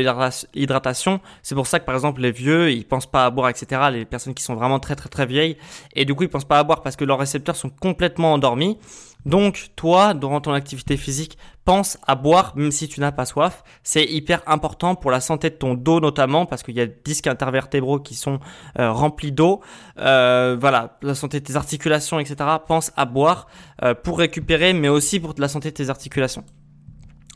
l'hydratation. 0.55 1.21
C'est 1.43 1.53
pour 1.53 1.67
ça 1.67 1.79
que 1.79 1.85
par 1.85 1.93
exemple 1.93 2.21
les 2.21 2.31
vieux, 2.31 2.71
ils 2.71 2.85
pensent 2.85 3.09
pas 3.09 3.25
à 3.25 3.29
boire, 3.29 3.49
etc. 3.49 3.81
Les 3.91 4.05
personnes 4.05 4.33
qui 4.33 4.41
sont 4.41 4.55
vraiment 4.55 4.79
très 4.79 4.95
très 4.95 5.09
très 5.09 5.27
vieilles, 5.27 5.57
et 5.95 6.05
du 6.05 6.15
coup 6.15 6.23
ils 6.23 6.29
pensent 6.29 6.47
pas 6.47 6.57
à 6.57 6.63
boire 6.63 6.81
parce 6.81 6.95
que 6.95 7.05
leurs 7.05 7.19
récepteurs 7.19 7.55
sont 7.55 7.69
complètement 7.69 8.33
endormis. 8.33 8.79
Donc, 9.25 9.71
toi, 9.75 10.13
durant 10.13 10.39
ton 10.39 10.53
activité 10.53 10.95
physique, 10.95 11.37
pense 11.65 11.97
à 12.07 12.15
boire 12.15 12.53
même 12.55 12.71
si 12.71 12.87
tu 12.87 12.99
n'as 12.99 13.11
pas 13.11 13.25
soif. 13.25 13.63
C'est 13.83 14.05
hyper 14.05 14.41
important 14.47 14.95
pour 14.95 15.11
la 15.11 15.19
santé 15.19 15.49
de 15.49 15.55
ton 15.55 15.75
dos 15.75 15.99
notamment 15.99 16.45
parce 16.45 16.63
qu'il 16.63 16.75
y 16.75 16.81
a 16.81 16.87
des 16.87 16.95
disques 17.03 17.27
intervertébraux 17.27 17.99
qui 17.99 18.15
sont 18.15 18.39
euh, 18.79 18.91
remplis 18.91 19.31
d'eau. 19.31 19.61
Euh, 19.99 20.57
voilà, 20.59 20.97
la 21.01 21.15
santé 21.15 21.41
de 21.41 21.45
tes 21.45 21.57
articulations, 21.57 22.19
etc. 22.19 22.37
Pense 22.65 22.91
à 22.95 23.05
boire 23.05 23.47
euh, 23.83 23.93
pour 23.93 24.19
récupérer, 24.19 24.73
mais 24.73 24.87
aussi 24.87 25.19
pour 25.19 25.35
la 25.37 25.49
santé 25.49 25.69
de 25.71 25.75
tes 25.75 25.89
articulations. 25.89 26.45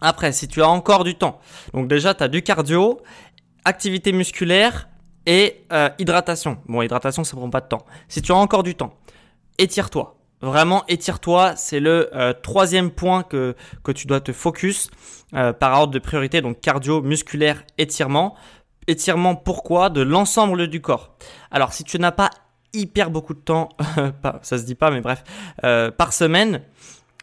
Après, 0.01 0.31
si 0.31 0.47
tu 0.47 0.61
as 0.61 0.69
encore 0.69 1.03
du 1.03 1.15
temps, 1.15 1.39
donc 1.73 1.87
déjà, 1.87 2.13
tu 2.13 2.23
as 2.23 2.27
du 2.27 2.41
cardio, 2.43 3.01
activité 3.65 4.13
musculaire 4.13 4.89
et 5.25 5.65
hydratation. 5.99 6.57
Bon, 6.65 6.81
hydratation, 6.81 7.23
ça 7.23 7.37
prend 7.37 7.49
pas 7.49 7.61
de 7.61 7.67
temps. 7.67 7.85
Si 8.09 8.21
tu 8.21 8.31
as 8.31 8.35
encore 8.35 8.63
du 8.63 8.75
temps, 8.75 8.95
étire-toi 9.57 10.22
Vraiment, 10.43 10.83
étire-toi. 10.89 11.55
C'est 11.55 11.79
le 11.79 12.09
euh, 12.13 12.33
troisième 12.33 12.91
point 12.91 13.23
que, 13.23 13.55
que 13.81 13.93
tu 13.93 14.07
dois 14.07 14.19
te 14.19 14.33
focus 14.33 14.91
euh, 15.33 15.53
par 15.53 15.79
ordre 15.79 15.93
de 15.93 15.99
priorité. 15.99 16.41
Donc 16.41 16.59
cardio, 16.59 17.01
musculaire, 17.01 17.63
étirement. 17.77 18.35
Étirement, 18.87 19.35
pourquoi? 19.37 19.89
De 19.89 20.01
l'ensemble 20.01 20.67
du 20.67 20.81
corps. 20.81 21.15
Alors, 21.49 21.71
si 21.71 21.85
tu 21.85 21.97
n'as 21.97 22.11
pas 22.11 22.29
hyper 22.73 23.09
beaucoup 23.09 23.33
de 23.33 23.39
temps, 23.39 23.69
ça 24.41 24.57
se 24.57 24.63
dit 24.63 24.75
pas, 24.75 24.91
mais 24.91 24.99
bref, 24.99 25.23
euh, 25.63 25.91
par 25.91 26.11
semaine, 26.11 26.61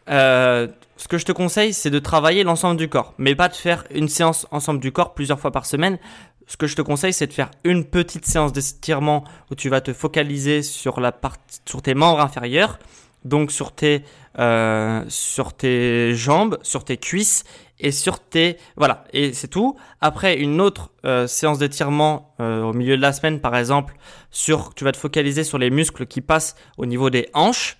ce 0.07 1.07
que 1.07 1.19
je 1.19 1.25
te 1.25 1.31
conseille, 1.31 1.73
c'est 1.73 1.91
de 1.91 1.99
travailler 1.99 2.43
l'ensemble 2.43 2.77
du 2.77 2.89
corps, 2.89 3.13
mais 3.19 3.35
pas 3.35 3.49
de 3.49 3.53
faire 3.53 3.83
une 3.91 4.09
séance 4.09 4.47
ensemble 4.49 4.79
du 4.79 4.91
corps 4.91 5.13
plusieurs 5.13 5.39
fois 5.39 5.51
par 5.51 5.67
semaine. 5.67 5.99
Ce 6.47 6.57
que 6.57 6.65
je 6.65 6.75
te 6.75 6.81
conseille, 6.81 7.13
c'est 7.13 7.27
de 7.27 7.33
faire 7.33 7.51
une 7.63 7.85
petite 7.85 8.25
séance 8.25 8.51
d'étirement 8.51 9.23
où 9.51 9.55
tu 9.55 9.69
vas 9.69 9.79
te 9.79 9.93
focaliser 9.93 10.63
sur 10.63 10.99
la 10.99 11.11
partie, 11.11 11.59
sur 11.65 11.83
tes 11.83 11.93
membres 11.93 12.19
inférieurs 12.19 12.79
donc 13.25 13.51
sur 13.51 13.73
tes, 13.73 14.03
euh, 14.39 15.03
sur 15.07 15.53
tes 15.53 16.15
jambes, 16.15 16.57
sur 16.61 16.83
tes 16.83 16.97
cuisses 16.97 17.43
et 17.79 17.91
sur 17.91 18.19
tes 18.19 18.57
voilà 18.75 19.05
et 19.13 19.33
c'est 19.33 19.47
tout. 19.47 19.77
Après 19.99 20.37
une 20.37 20.61
autre 20.61 20.91
euh, 21.05 21.27
séance 21.27 21.59
d'étirement 21.59 22.33
euh, 22.39 22.61
au 22.61 22.73
milieu 22.73 22.97
de 22.97 23.01
la 23.01 23.13
semaine 23.13 23.39
par 23.39 23.55
exemple, 23.55 23.95
sur 24.29 24.73
tu 24.73 24.83
vas 24.83 24.91
te 24.91 24.97
focaliser 24.97 25.43
sur 25.43 25.57
les 25.57 25.69
muscles 25.69 26.05
qui 26.05 26.21
passent 26.21 26.55
au 26.77 26.85
niveau 26.85 27.09
des 27.09 27.29
hanches. 27.33 27.77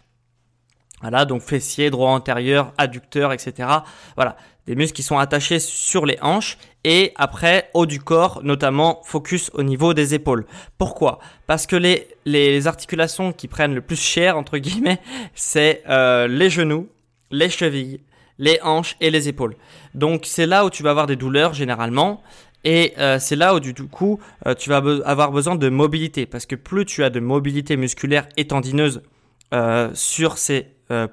Voilà, 1.02 1.26
donc 1.26 1.42
fessiers, 1.42 1.90
droit 1.90 2.12
antérieur, 2.12 2.74
adducteur, 2.78 3.34
etc. 3.34 3.68
Voilà, 4.16 4.38
des 4.68 4.76
muscles 4.76 4.96
qui 4.96 5.04
sont 5.04 5.18
attachés 5.18 5.60
sur 5.60 6.06
les 6.06 6.20
hanches 6.22 6.60
et 6.84 7.12
après 7.16 7.70
haut 7.74 7.86
du 7.86 8.00
corps, 8.00 8.42
notamment 8.44 9.02
focus 9.04 9.52
au 9.54 9.64
niveau 9.64 9.94
des 9.94 10.14
épaules. 10.14 10.46
Pourquoi? 10.78 11.20
Parce 11.48 11.68
que 11.68 11.76
les, 11.76 12.08
les 12.26 12.68
articulations 12.68 13.34
qui 13.34 13.48
prennent 13.48 13.76
le 13.76 13.82
plus 13.82 14.00
cher, 14.00 14.38
entre 14.38 14.58
guillemets, 14.58 15.00
c'est 15.36 15.84
euh, 15.90 16.28
les 16.28 16.50
genoux, 16.50 16.90
les 17.30 17.50
chevilles, 17.50 18.02
les 18.40 18.60
hanches 18.64 18.96
et 19.00 19.12
les 19.12 19.28
épaules. 19.28 19.56
Donc 19.94 20.24
c'est 20.26 20.48
là 20.48 20.66
où 20.66 20.70
tu 20.70 20.82
vas 20.82 20.90
avoir 20.92 21.08
des 21.08 21.16
douleurs 21.16 21.54
généralement. 21.54 22.22
Et 22.64 22.94
euh, 23.00 23.18
c'est 23.20 23.36
là 23.36 23.56
où 23.56 23.60
du 23.60 23.74
coup 23.74 24.20
euh, 24.46 24.54
tu 24.54 24.70
vas 24.70 24.78
avoir 24.78 25.32
besoin 25.32 25.56
de 25.56 25.70
mobilité 25.70 26.28
parce 26.28 26.46
que 26.46 26.56
plus 26.56 26.86
tu 26.86 27.04
as 27.04 27.10
de 27.10 27.20
mobilité 27.20 27.76
musculaire 27.76 28.28
et 28.38 28.48
tendineuse 28.48 29.02
sur 29.94 30.38
ces 30.38 30.68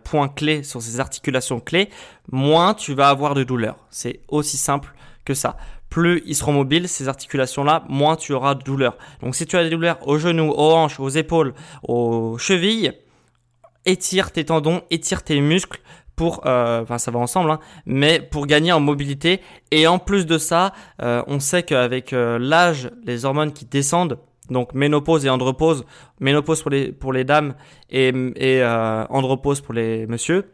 points 0.04 0.28
clés, 0.28 0.62
sur 0.62 0.80
ces 0.80 1.00
articulations 1.00 1.58
clés, 1.58 1.88
moins 2.30 2.72
tu 2.72 2.94
vas 2.94 3.08
avoir 3.08 3.34
de 3.34 3.42
douleurs. 3.42 3.78
C'est 3.90 4.20
aussi 4.28 4.56
simple 4.56 4.94
ça. 5.34 5.56
Plus 5.90 6.22
ils 6.26 6.34
seront 6.34 6.52
mobiles, 6.52 6.88
ces 6.88 7.08
articulations-là, 7.08 7.84
moins 7.88 8.16
tu 8.16 8.32
auras 8.32 8.54
de 8.54 8.62
douleurs. 8.62 8.96
Donc 9.22 9.34
si 9.34 9.46
tu 9.46 9.56
as 9.56 9.64
des 9.64 9.70
douleurs 9.70 10.06
aux 10.06 10.18
genoux, 10.18 10.50
aux 10.50 10.72
hanches, 10.72 11.00
aux 11.00 11.08
épaules, 11.08 11.54
aux 11.82 12.36
chevilles, 12.38 12.92
étire 13.86 14.30
tes 14.32 14.44
tendons, 14.44 14.82
étire 14.90 15.22
tes 15.22 15.40
muscles 15.40 15.80
pour, 16.18 16.42
euh, 16.46 16.82
enfin 16.82 16.98
ça 16.98 17.10
va 17.10 17.20
ensemble, 17.20 17.50
hein, 17.50 17.60
mais 17.86 18.20
pour 18.20 18.46
gagner 18.46 18.72
en 18.72 18.80
mobilité. 18.80 19.40
Et 19.70 19.86
en 19.86 19.98
plus 19.98 20.26
de 20.26 20.36
ça, 20.36 20.74
euh, 21.00 21.22
on 21.26 21.40
sait 21.40 21.62
qu'avec 21.62 22.12
euh, 22.12 22.38
l'âge, 22.38 22.90
les 23.04 23.24
hormones 23.24 23.52
qui 23.52 23.64
descendent, 23.64 24.18
donc 24.50 24.74
ménopause 24.74 25.24
et 25.24 25.30
andropause, 25.30 25.84
ménopause 26.20 26.60
pour 26.62 26.70
les 26.70 26.92
pour 26.92 27.12
les 27.12 27.24
dames 27.24 27.54
et, 27.90 28.12
et 28.36 28.64
andropause 28.64 29.60
pour 29.60 29.74
les 29.74 30.06
messieurs, 30.06 30.50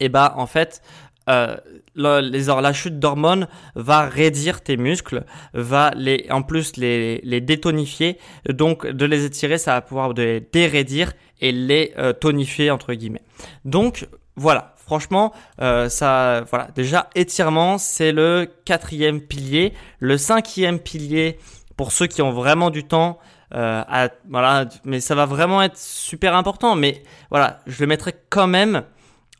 et 0.00 0.08
bah 0.08 0.34
en 0.36 0.46
fait 0.46 0.82
euh, 1.28 1.56
les, 1.94 2.44
la 2.44 2.72
chute 2.72 2.98
d'hormones 2.98 3.48
va 3.74 4.08
raidir 4.08 4.60
tes 4.62 4.76
muscles, 4.76 5.24
va 5.52 5.92
les, 5.96 6.26
en 6.30 6.42
plus 6.42 6.76
les, 6.76 7.20
les 7.22 7.40
détonifier. 7.40 8.18
Donc 8.48 8.86
de 8.86 9.04
les 9.04 9.24
étirer, 9.24 9.58
ça 9.58 9.74
va 9.74 9.80
pouvoir 9.80 10.12
les 10.12 10.40
déraidir 10.40 11.12
et 11.40 11.52
les 11.52 11.92
euh, 11.98 12.12
tonifier 12.12 12.70
entre 12.70 12.94
guillemets. 12.94 13.22
Donc 13.64 14.08
voilà, 14.36 14.74
franchement, 14.76 15.32
euh, 15.60 15.88
ça, 15.88 16.44
voilà, 16.48 16.68
déjà 16.74 17.10
étirement, 17.14 17.76
c'est 17.76 18.12
le 18.12 18.48
quatrième 18.64 19.20
pilier. 19.20 19.74
Le 19.98 20.16
cinquième 20.16 20.78
pilier, 20.78 21.38
pour 21.76 21.92
ceux 21.92 22.06
qui 22.06 22.22
ont 22.22 22.32
vraiment 22.32 22.70
du 22.70 22.84
temps, 22.84 23.18
euh, 23.54 23.82
voilà, 24.28 24.66
mais 24.84 25.00
ça 25.00 25.14
va 25.14 25.26
vraiment 25.26 25.60
être 25.62 25.76
super 25.76 26.36
important. 26.36 26.76
Mais 26.76 27.02
voilà, 27.30 27.60
je 27.66 27.80
le 27.80 27.86
mettrai 27.88 28.14
quand 28.30 28.46
même 28.46 28.84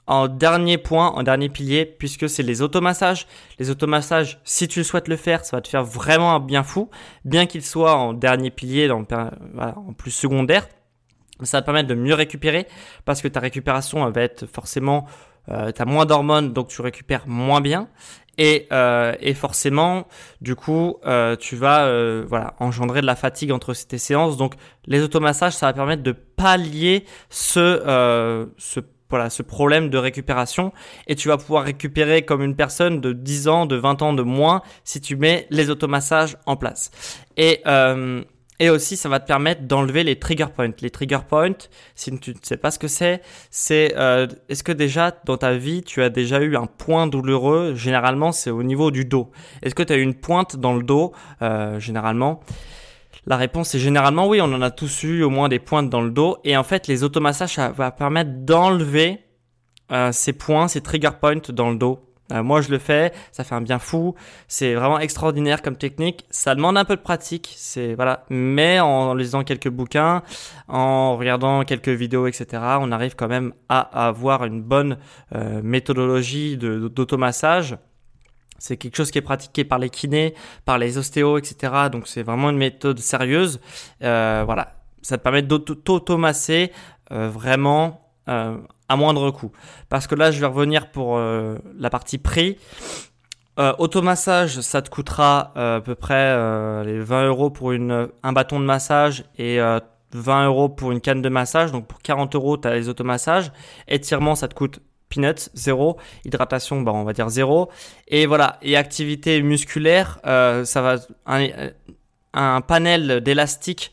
en 0.08 0.26
dernier 0.26 0.78
point, 0.78 1.08
en 1.08 1.22
dernier 1.22 1.50
pilier, 1.50 1.84
puisque 1.84 2.28
c'est 2.28 2.42
les 2.42 2.62
automassages. 2.62 3.26
Les 3.58 3.70
automassages, 3.70 4.40
si 4.42 4.66
tu 4.66 4.80
le 4.80 4.84
souhaites 4.84 5.06
le 5.06 5.16
faire, 5.16 5.44
ça 5.44 5.58
va 5.58 5.60
te 5.60 5.68
faire 5.68 5.84
vraiment 5.84 6.34
un 6.34 6.40
bien 6.40 6.62
fou, 6.62 6.88
bien 7.24 7.46
qu'il 7.46 7.62
soit 7.62 7.94
en 7.94 8.14
dernier 8.14 8.50
pilier, 8.50 8.90
en 8.90 9.04
plus 9.96 10.10
secondaire. 10.10 10.66
Ça 11.42 11.58
va 11.58 11.60
te 11.60 11.66
permettre 11.66 11.88
de 11.88 11.94
mieux 11.94 12.14
récupérer 12.14 12.66
parce 13.04 13.22
que 13.22 13.28
ta 13.28 13.38
récupération 13.38 14.10
va 14.10 14.22
être 14.22 14.46
forcément, 14.46 15.06
euh, 15.50 15.70
tu 15.70 15.80
as 15.80 15.84
moins 15.84 16.06
d'hormones 16.06 16.52
donc 16.52 16.68
tu 16.68 16.80
récupères 16.80 17.28
moins 17.28 17.60
bien 17.60 17.88
et, 18.38 18.66
euh, 18.72 19.14
et 19.20 19.34
forcément 19.34 20.08
du 20.40 20.54
coup 20.56 20.96
euh, 21.06 21.36
tu 21.36 21.54
vas 21.54 21.86
euh, 21.86 22.24
voilà 22.26 22.54
engendrer 22.58 23.02
de 23.02 23.06
la 23.06 23.16
fatigue 23.16 23.52
entre 23.52 23.72
tes 23.86 23.98
séances 23.98 24.36
donc 24.36 24.54
les 24.86 25.00
automassages 25.00 25.54
ça 25.54 25.66
va 25.66 25.72
permettre 25.72 26.02
de 26.02 26.12
pallier 26.12 27.04
ce 27.30 27.60
euh, 27.60 28.46
ce 28.56 28.80
voilà, 29.10 29.30
ce 29.30 29.42
problème 29.42 29.90
de 29.90 29.98
récupération 29.98 30.72
et 31.06 31.14
tu 31.14 31.28
vas 31.28 31.36
pouvoir 31.36 31.64
récupérer 31.64 32.22
comme 32.22 32.42
une 32.42 32.56
personne 32.56 33.00
de 33.00 33.12
10 33.12 33.48
ans, 33.48 33.66
de 33.66 33.76
20 33.76 34.02
ans 34.02 34.12
de 34.12 34.22
moins 34.22 34.62
si 34.84 35.00
tu 35.00 35.16
mets 35.16 35.46
les 35.50 35.70
automassages 35.70 36.36
en 36.46 36.56
place. 36.56 36.90
Et 37.36 37.60
euh, 37.66 38.22
et 38.60 38.70
aussi, 38.70 38.96
ça 38.96 39.08
va 39.08 39.20
te 39.20 39.26
permettre 39.26 39.62
d'enlever 39.62 40.02
les 40.02 40.18
trigger 40.18 40.46
points. 40.54 40.72
Les 40.80 40.90
trigger 40.90 41.20
points, 41.28 41.54
si 41.94 42.18
tu 42.18 42.30
ne 42.30 42.36
sais 42.42 42.56
pas 42.56 42.70
ce 42.70 42.78
que 42.78 42.88
c'est, 42.88 43.22
c'est 43.50 43.94
euh, 43.96 44.26
est-ce 44.48 44.64
que 44.64 44.72
déjà 44.72 45.16
dans 45.24 45.36
ta 45.36 45.52
vie, 45.52 45.82
tu 45.82 46.02
as 46.02 46.10
déjà 46.10 46.40
eu 46.40 46.56
un 46.56 46.66
point 46.66 47.06
douloureux? 47.06 47.74
Généralement, 47.76 48.32
c'est 48.32 48.50
au 48.50 48.64
niveau 48.64 48.90
du 48.90 49.04
dos. 49.04 49.30
Est-ce 49.62 49.74
que 49.76 49.84
tu 49.84 49.92
as 49.92 49.96
eu 49.96 50.02
une 50.02 50.14
pointe 50.14 50.56
dans 50.56 50.74
le 50.74 50.82
dos? 50.82 51.12
Euh, 51.42 51.78
Généralement. 51.78 52.40
La 53.28 53.36
réponse 53.36 53.74
est 53.74 53.78
généralement 53.78 54.26
oui, 54.26 54.40
on 54.40 54.50
en 54.54 54.62
a 54.62 54.70
tous 54.70 55.02
eu 55.02 55.22
au 55.22 55.28
moins 55.28 55.50
des 55.50 55.58
pointes 55.58 55.90
dans 55.90 56.00
le 56.00 56.10
dos. 56.10 56.38
Et 56.44 56.56
en 56.56 56.62
fait, 56.62 56.86
les 56.86 57.04
automassages, 57.04 57.56
ça 57.56 57.68
va 57.68 57.90
permettre 57.90 58.30
d'enlever 58.30 59.20
euh, 59.92 60.12
ces 60.12 60.32
points, 60.32 60.66
ces 60.66 60.80
trigger 60.80 61.10
points 61.20 61.42
dans 61.50 61.68
le 61.68 61.76
dos. 61.76 62.00
Euh, 62.32 62.42
moi, 62.42 62.62
je 62.62 62.70
le 62.70 62.78
fais, 62.78 63.12
ça 63.30 63.44
fait 63.44 63.54
un 63.54 63.60
bien 63.60 63.78
fou. 63.78 64.14
C'est 64.48 64.74
vraiment 64.74 64.98
extraordinaire 64.98 65.60
comme 65.60 65.76
technique. 65.76 66.24
Ça 66.30 66.54
demande 66.54 66.78
un 66.78 66.86
peu 66.86 66.96
de 66.96 67.02
pratique, 67.02 67.52
c'est 67.54 67.94
voilà. 67.94 68.24
Mais 68.30 68.80
en 68.80 69.12
lisant 69.12 69.44
quelques 69.44 69.68
bouquins, 69.68 70.22
en 70.66 71.18
regardant 71.18 71.64
quelques 71.64 71.88
vidéos, 71.88 72.28
etc., 72.28 72.62
on 72.80 72.90
arrive 72.92 73.14
quand 73.14 73.28
même 73.28 73.52
à 73.68 74.06
avoir 74.06 74.46
une 74.46 74.62
bonne 74.62 74.96
euh, 75.34 75.60
méthodologie 75.62 76.56
d'automassage. 76.56 77.76
C'est 78.58 78.76
quelque 78.76 78.96
chose 78.96 79.10
qui 79.10 79.18
est 79.18 79.22
pratiqué 79.22 79.64
par 79.64 79.78
les 79.78 79.90
kinés, 79.90 80.34
par 80.64 80.78
les 80.78 80.98
ostéos, 80.98 81.38
etc. 81.38 81.72
Donc 81.90 82.08
c'est 82.08 82.22
vraiment 82.22 82.50
une 82.50 82.58
méthode 82.58 82.98
sérieuse. 82.98 83.60
Euh, 84.02 84.42
voilà, 84.44 84.74
ça 85.02 85.16
te 85.16 85.22
permet 85.22 85.42
d'automasser 85.42 86.72
euh, 87.12 87.28
vraiment 87.28 88.08
euh, 88.28 88.58
à 88.90 88.96
moindre 88.96 89.30
coût. 89.30 89.52
Parce 89.88 90.06
que 90.06 90.14
là, 90.14 90.30
je 90.30 90.40
vais 90.40 90.46
revenir 90.46 90.90
pour 90.90 91.16
euh, 91.16 91.56
la 91.76 91.90
partie 91.90 92.18
prix. 92.18 92.56
Automassage, 93.78 94.60
ça 94.60 94.82
te 94.82 94.88
coûtera 94.88 95.52
à 95.56 95.80
peu 95.80 95.96
près 95.96 96.14
euh, 96.14 96.84
les 96.84 97.00
20 97.00 97.26
euros 97.26 97.50
pour 97.50 97.72
une, 97.72 98.08
un 98.22 98.32
bâton 98.32 98.60
de 98.60 98.64
massage 98.64 99.24
et 99.36 99.58
20 100.12 100.46
euros 100.46 100.68
pour 100.68 100.92
une 100.92 101.00
canne 101.00 101.22
de 101.22 101.28
massage. 101.28 101.72
Donc 101.72 101.88
pour 101.88 102.00
40 102.00 102.36
euros, 102.36 102.56
tu 102.56 102.68
as 102.68 102.74
les 102.74 102.88
automassages. 102.88 103.50
Étirement, 103.88 104.36
ça 104.36 104.46
te 104.46 104.54
coûte 104.54 104.80
peanuts, 105.08 105.50
zéro. 105.54 105.96
Hydratation, 106.24 106.82
bah, 106.82 106.92
on 106.94 107.04
va 107.04 107.12
dire 107.12 107.28
zéro. 107.28 107.70
Et 108.08 108.26
voilà. 108.26 108.58
Et 108.62 108.76
activité 108.76 109.42
musculaire, 109.42 110.20
ça 110.24 110.82
va 110.82 110.96
un, 111.26 111.48
un 112.34 112.60
panel 112.60 113.20
d'élastique. 113.20 113.92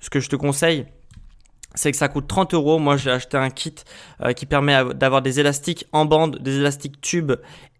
ce 0.00 0.10
que 0.10 0.20
je 0.20 0.28
te 0.28 0.36
conseille, 0.36 0.86
c'est 1.74 1.92
que 1.92 1.96
ça 1.96 2.08
coûte 2.08 2.26
30 2.26 2.54
euros. 2.54 2.78
Moi, 2.78 2.96
j'ai 2.96 3.10
acheté 3.10 3.36
un 3.36 3.50
kit 3.50 3.74
euh, 4.22 4.32
qui 4.32 4.46
permet 4.46 4.94
d'avoir 4.94 5.22
des 5.22 5.40
élastiques 5.40 5.86
en 5.92 6.04
bande, 6.04 6.38
des 6.38 6.56
élastiques 6.56 7.00
tubes 7.00 7.32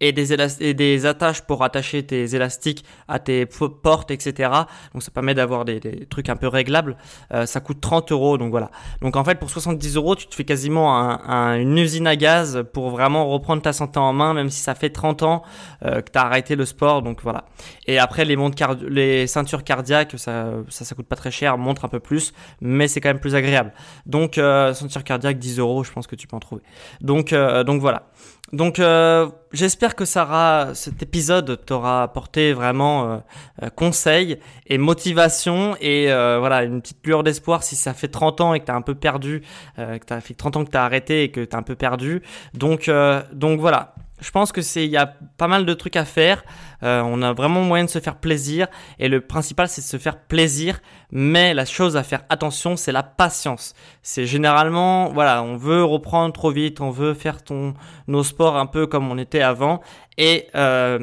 et 0.03 0.13
des, 0.13 1.07
attaches 1.07 1.43
pour 1.43 1.63
attacher 1.63 2.03
tes 2.05 2.35
élastiques 2.35 2.85
à 3.07 3.19
tes 3.19 3.45
portes, 3.47 4.11
etc. 4.11 4.51
Donc, 4.95 5.03
ça 5.03 5.11
permet 5.11 5.35
d'avoir 5.35 5.67
des, 5.67 6.07
trucs 6.09 6.31
un 6.31 6.37
peu 6.37 6.49
réglables. 6.49 6.97
Euh, 7.35 7.45
ça 7.45 7.61
coûte 7.61 7.81
30 7.81 8.11
euros. 8.13 8.39
Donc, 8.39 8.51
voilà. 8.51 8.71
Donc, 9.03 9.17
en 9.17 9.25
fait, 9.25 9.39
pour 9.39 9.51
70 9.51 9.97
euros, 9.97 10.17
tu 10.17 10.27
te 10.27 10.35
fais 10.35 10.45
quasiment 10.45 10.97
un, 10.97 11.21
un, 11.29 11.59
une 11.59 11.77
usine 11.77 12.07
à 12.07 12.17
gaz 12.17 12.65
pour 12.73 12.91
vraiment 12.91 13.29
reprendre 13.29 13.61
ta 13.61 13.75
santé 13.75 13.99
en 13.99 14.13
main, 14.15 14.33
même 14.33 14.49
si 14.49 14.61
ça 14.61 14.75
fait 14.75 14.91
30 14.91 15.23
ans 15.23 15.43
euh, 15.85 16.01
que 16.01 16.11
tu 16.11 16.19
as 16.19 16.23
arrêté 16.23 16.57
le 16.57 16.65
sport. 16.65 17.03
Donc, 17.03 17.21
voilà. 17.23 17.45
Et 17.87 17.99
après, 17.99 18.25
les, 18.25 18.37
montres 18.37 18.57
les 18.89 19.27
ceintures 19.27 19.65
cardiaques, 19.65 20.15
ça, 20.17 20.53
ça, 20.69 20.85
ça 20.87 20.95
coûte 20.95 21.09
pas 21.09 21.17
très 21.17 21.31
cher, 21.31 21.59
montre 21.59 21.85
un 21.85 21.89
peu 21.89 22.01
plus, 22.01 22.33
mais 22.63 22.89
c'est 22.89 23.01
quand 23.01 23.11
même 23.11 23.21
plus 23.21 23.35
agréable. 23.35 23.73
Donc, 24.07 24.39
euh, 24.39 24.75
sentir 24.75 25.05
cardiaque, 25.05 25.39
10 25.39 25.59
euros, 25.59 25.85
je 25.85 25.93
pense 25.93 26.07
que 26.07 26.17
tu 26.17 26.27
peux 26.27 26.37
en 26.37 26.41
trouver. 26.41 26.63
Donc, 27.01 27.33
euh, 27.33 27.65
donc 27.65 27.81
voilà. 27.81 28.05
Donc, 28.53 28.81
euh, 28.81 29.29
j'espère 29.53 29.95
que 29.95 30.05
ça 30.05 30.71
cet 30.75 31.03
épisode 31.03 31.65
t'aura 31.65 32.03
apporté 32.03 32.53
vraiment 32.53 33.23
euh, 33.63 33.69
conseil 33.77 34.39
et 34.67 34.77
motivation 34.77 35.77
et 35.81 36.07
voilà 36.07 36.65
une 36.65 36.81
petite 36.81 37.07
lueur 37.07 37.23
d'espoir 37.23 37.63
si 37.63 37.77
ça 37.77 37.95
fait 37.95 38.09
30 38.09 38.41
ans 38.41 38.55
et 38.55 38.61
que 38.61 38.65
t'as 38.65 38.75
un 38.75 38.83
peu 38.83 38.95
perdu, 38.95 39.43
que 39.77 40.05
t'as 40.05 40.21
fait 40.21 40.35
30 40.35 40.57
ans 40.57 40.65
que 40.65 40.71
t'as 40.71 40.85
arrêté 40.85 41.25
et 41.25 41.31
que 41.31 41.45
t'as 41.45 41.59
un 41.59 41.63
peu 41.63 41.77
perdu. 41.77 42.23
Donc, 42.55 42.91
donc 43.33 43.61
voilà 43.61 43.95
je 44.21 44.31
pense 44.31 44.53
que 44.53 44.63
c'est 44.63 44.85
il 44.85 44.91
y 44.91 44.97
a 44.97 45.07
pas 45.07 45.49
mal 45.49 45.67
de 45.67 45.75
trucs 45.75 45.97
à 45.97 46.05
faire. 46.05 46.45
Euh, 46.83 47.03
on 47.05 47.23
a 47.23 47.33
vraiment 47.33 47.63
moyen 47.63 47.85
de 47.85 47.91
se 47.91 47.99
faire 47.99 48.17
plaisir 48.17 48.69
et 48.99 49.09
le 49.09 49.21
principal 49.21 49.69
c'est 49.69 49.81
de 49.83 49.87
se 49.87 49.99
faire 49.99 50.19
plaisir. 50.19 50.81
Mais 51.11 51.55
la 51.55 51.65
chose 51.65 51.97
à 51.97 52.03
faire 52.03 52.23
attention 52.29 52.77
c'est 52.77 52.93
la 52.93 53.03
patience. 53.03 53.75
C'est 54.03 54.27
généralement 54.27 55.11
voilà 55.11 55.43
on 55.43 55.57
veut 55.57 55.85
reprendre 55.85 56.33
trop 56.33 56.51
vite, 56.51 56.81
on 56.81 56.91
veut 56.91 57.15
faire 57.15 57.43
ton 57.43 57.75
nos 58.07 58.25
sports 58.25 58.57
un 58.57 58.67
peu 58.67 58.87
comme 58.87 59.11
on 59.11 59.19
était 59.19 59.43
avant 59.43 59.81
et 60.19 60.49
euh, 60.55 60.99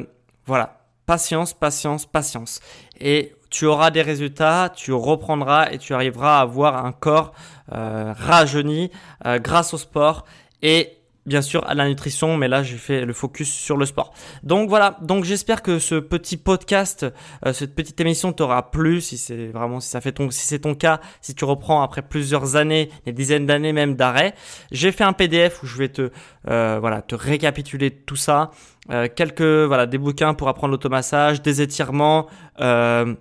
voilà 0.46 0.78
patience, 1.08 1.54
patience, 1.54 2.04
patience. 2.04 2.60
Et 3.00 3.34
tu 3.50 3.64
auras 3.64 3.90
des 3.90 4.02
résultats, 4.02 4.70
tu 4.74 4.92
reprendras 4.92 5.70
et 5.70 5.78
tu 5.78 5.94
arriveras 5.94 6.38
à 6.38 6.42
avoir 6.42 6.84
un 6.84 6.92
corps 6.92 7.32
euh, 7.72 8.12
rajeuni 8.16 8.90
euh, 9.24 9.38
grâce 9.38 9.72
au 9.72 9.78
sport 9.78 10.26
et 10.62 10.97
bien 11.28 11.42
sûr 11.42 11.64
à 11.68 11.74
la 11.74 11.88
nutrition, 11.88 12.36
mais 12.36 12.48
là 12.48 12.62
j'ai 12.62 12.76
fait 12.76 13.04
le 13.04 13.12
focus 13.12 13.52
sur 13.52 13.76
le 13.76 13.86
sport. 13.86 14.12
Donc 14.42 14.68
voilà, 14.68 14.96
donc 15.02 15.24
j'espère 15.24 15.62
que 15.62 15.78
ce 15.78 15.94
petit 15.96 16.36
podcast, 16.36 17.06
euh, 17.46 17.52
cette 17.52 17.74
petite 17.74 18.00
émission 18.00 18.32
t'aura 18.32 18.70
plu, 18.70 19.00
si 19.00 19.18
c'est 19.18 19.48
vraiment 19.48 19.80
si 19.80 19.88
ça 19.88 20.00
fait 20.00 20.12
ton 20.12 20.30
si 20.30 20.46
c'est 20.46 20.60
ton 20.60 20.74
cas, 20.74 21.00
si 21.20 21.34
tu 21.34 21.44
reprends 21.44 21.82
après 21.82 22.02
plusieurs 22.02 22.56
années, 22.56 22.90
des 23.06 23.12
dizaines 23.12 23.46
d'années 23.46 23.72
même 23.72 23.94
d'arrêt. 23.94 24.34
J'ai 24.72 24.90
fait 24.90 25.04
un 25.04 25.12
PDF 25.12 25.62
où 25.62 25.66
je 25.66 25.78
vais 25.78 25.88
te 25.88 26.10
euh, 26.48 26.78
voilà 26.80 27.02
te 27.02 27.14
récapituler 27.14 27.90
tout 27.90 28.16
ça, 28.16 28.50
euh, 28.90 29.06
quelques 29.14 29.42
voilà 29.42 29.86
des 29.86 29.98
bouquins 29.98 30.34
pour 30.34 30.48
apprendre 30.48 30.72
l'automassage, 30.72 31.42
des 31.42 31.62
étirements. 31.62 32.26
Euh, 32.60 33.14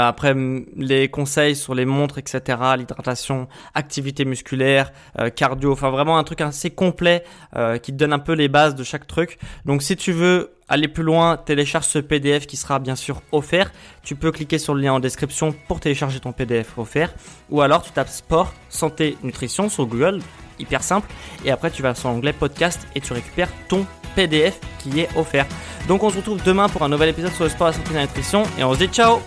après, 0.00 0.34
les 0.76 1.08
conseils 1.08 1.54
sur 1.54 1.74
les 1.74 1.84
montres, 1.84 2.18
etc., 2.18 2.58
l'hydratation, 2.78 3.48
activité 3.74 4.24
musculaire, 4.24 4.92
euh, 5.18 5.28
cardio, 5.28 5.72
enfin 5.72 5.90
vraiment 5.90 6.16
un 6.16 6.24
truc 6.24 6.40
assez 6.40 6.70
complet 6.70 7.24
euh, 7.56 7.76
qui 7.78 7.92
te 7.92 7.98
donne 7.98 8.12
un 8.12 8.18
peu 8.18 8.32
les 8.32 8.48
bases 8.48 8.74
de 8.74 8.84
chaque 8.84 9.06
truc. 9.06 9.38
Donc 9.66 9.82
si 9.82 9.96
tu 9.96 10.12
veux 10.12 10.52
aller 10.68 10.88
plus 10.88 11.02
loin, 11.02 11.36
télécharge 11.36 11.84
ce 11.84 11.98
PDF 11.98 12.46
qui 12.46 12.56
sera 12.56 12.78
bien 12.78 12.96
sûr 12.96 13.20
offert. 13.32 13.70
Tu 14.02 14.16
peux 14.16 14.32
cliquer 14.32 14.58
sur 14.58 14.74
le 14.74 14.80
lien 14.80 14.94
en 14.94 15.00
description 15.00 15.54
pour 15.68 15.80
télécharger 15.80 16.20
ton 16.20 16.32
PDF 16.32 16.78
offert. 16.78 17.12
Ou 17.50 17.60
alors 17.60 17.82
tu 17.82 17.92
tapes 17.92 18.08
sport, 18.08 18.54
santé, 18.70 19.18
nutrition 19.22 19.68
sur 19.68 19.84
Google, 19.84 20.20
hyper 20.58 20.82
simple. 20.82 21.12
Et 21.44 21.50
après 21.50 21.70
tu 21.70 21.82
vas 21.82 21.94
sur 21.94 22.08
l'onglet 22.08 22.32
podcast 22.32 22.80
et 22.94 23.02
tu 23.02 23.12
récupères 23.12 23.50
ton 23.68 23.84
PDF 24.14 24.58
qui 24.78 25.00
est 25.00 25.08
offert. 25.16 25.46
Donc 25.86 26.02
on 26.02 26.08
se 26.08 26.16
retrouve 26.16 26.42
demain 26.42 26.70
pour 26.70 26.82
un 26.82 26.88
nouvel 26.88 27.10
épisode 27.10 27.32
sur 27.32 27.44
le 27.44 27.50
sport, 27.50 27.66
la 27.66 27.72
santé 27.74 27.90
et 27.90 27.94
la 27.96 28.02
nutrition. 28.02 28.44
Et 28.58 28.64
on 28.64 28.72
se 28.72 28.78
dit 28.78 28.88
ciao 28.88 29.20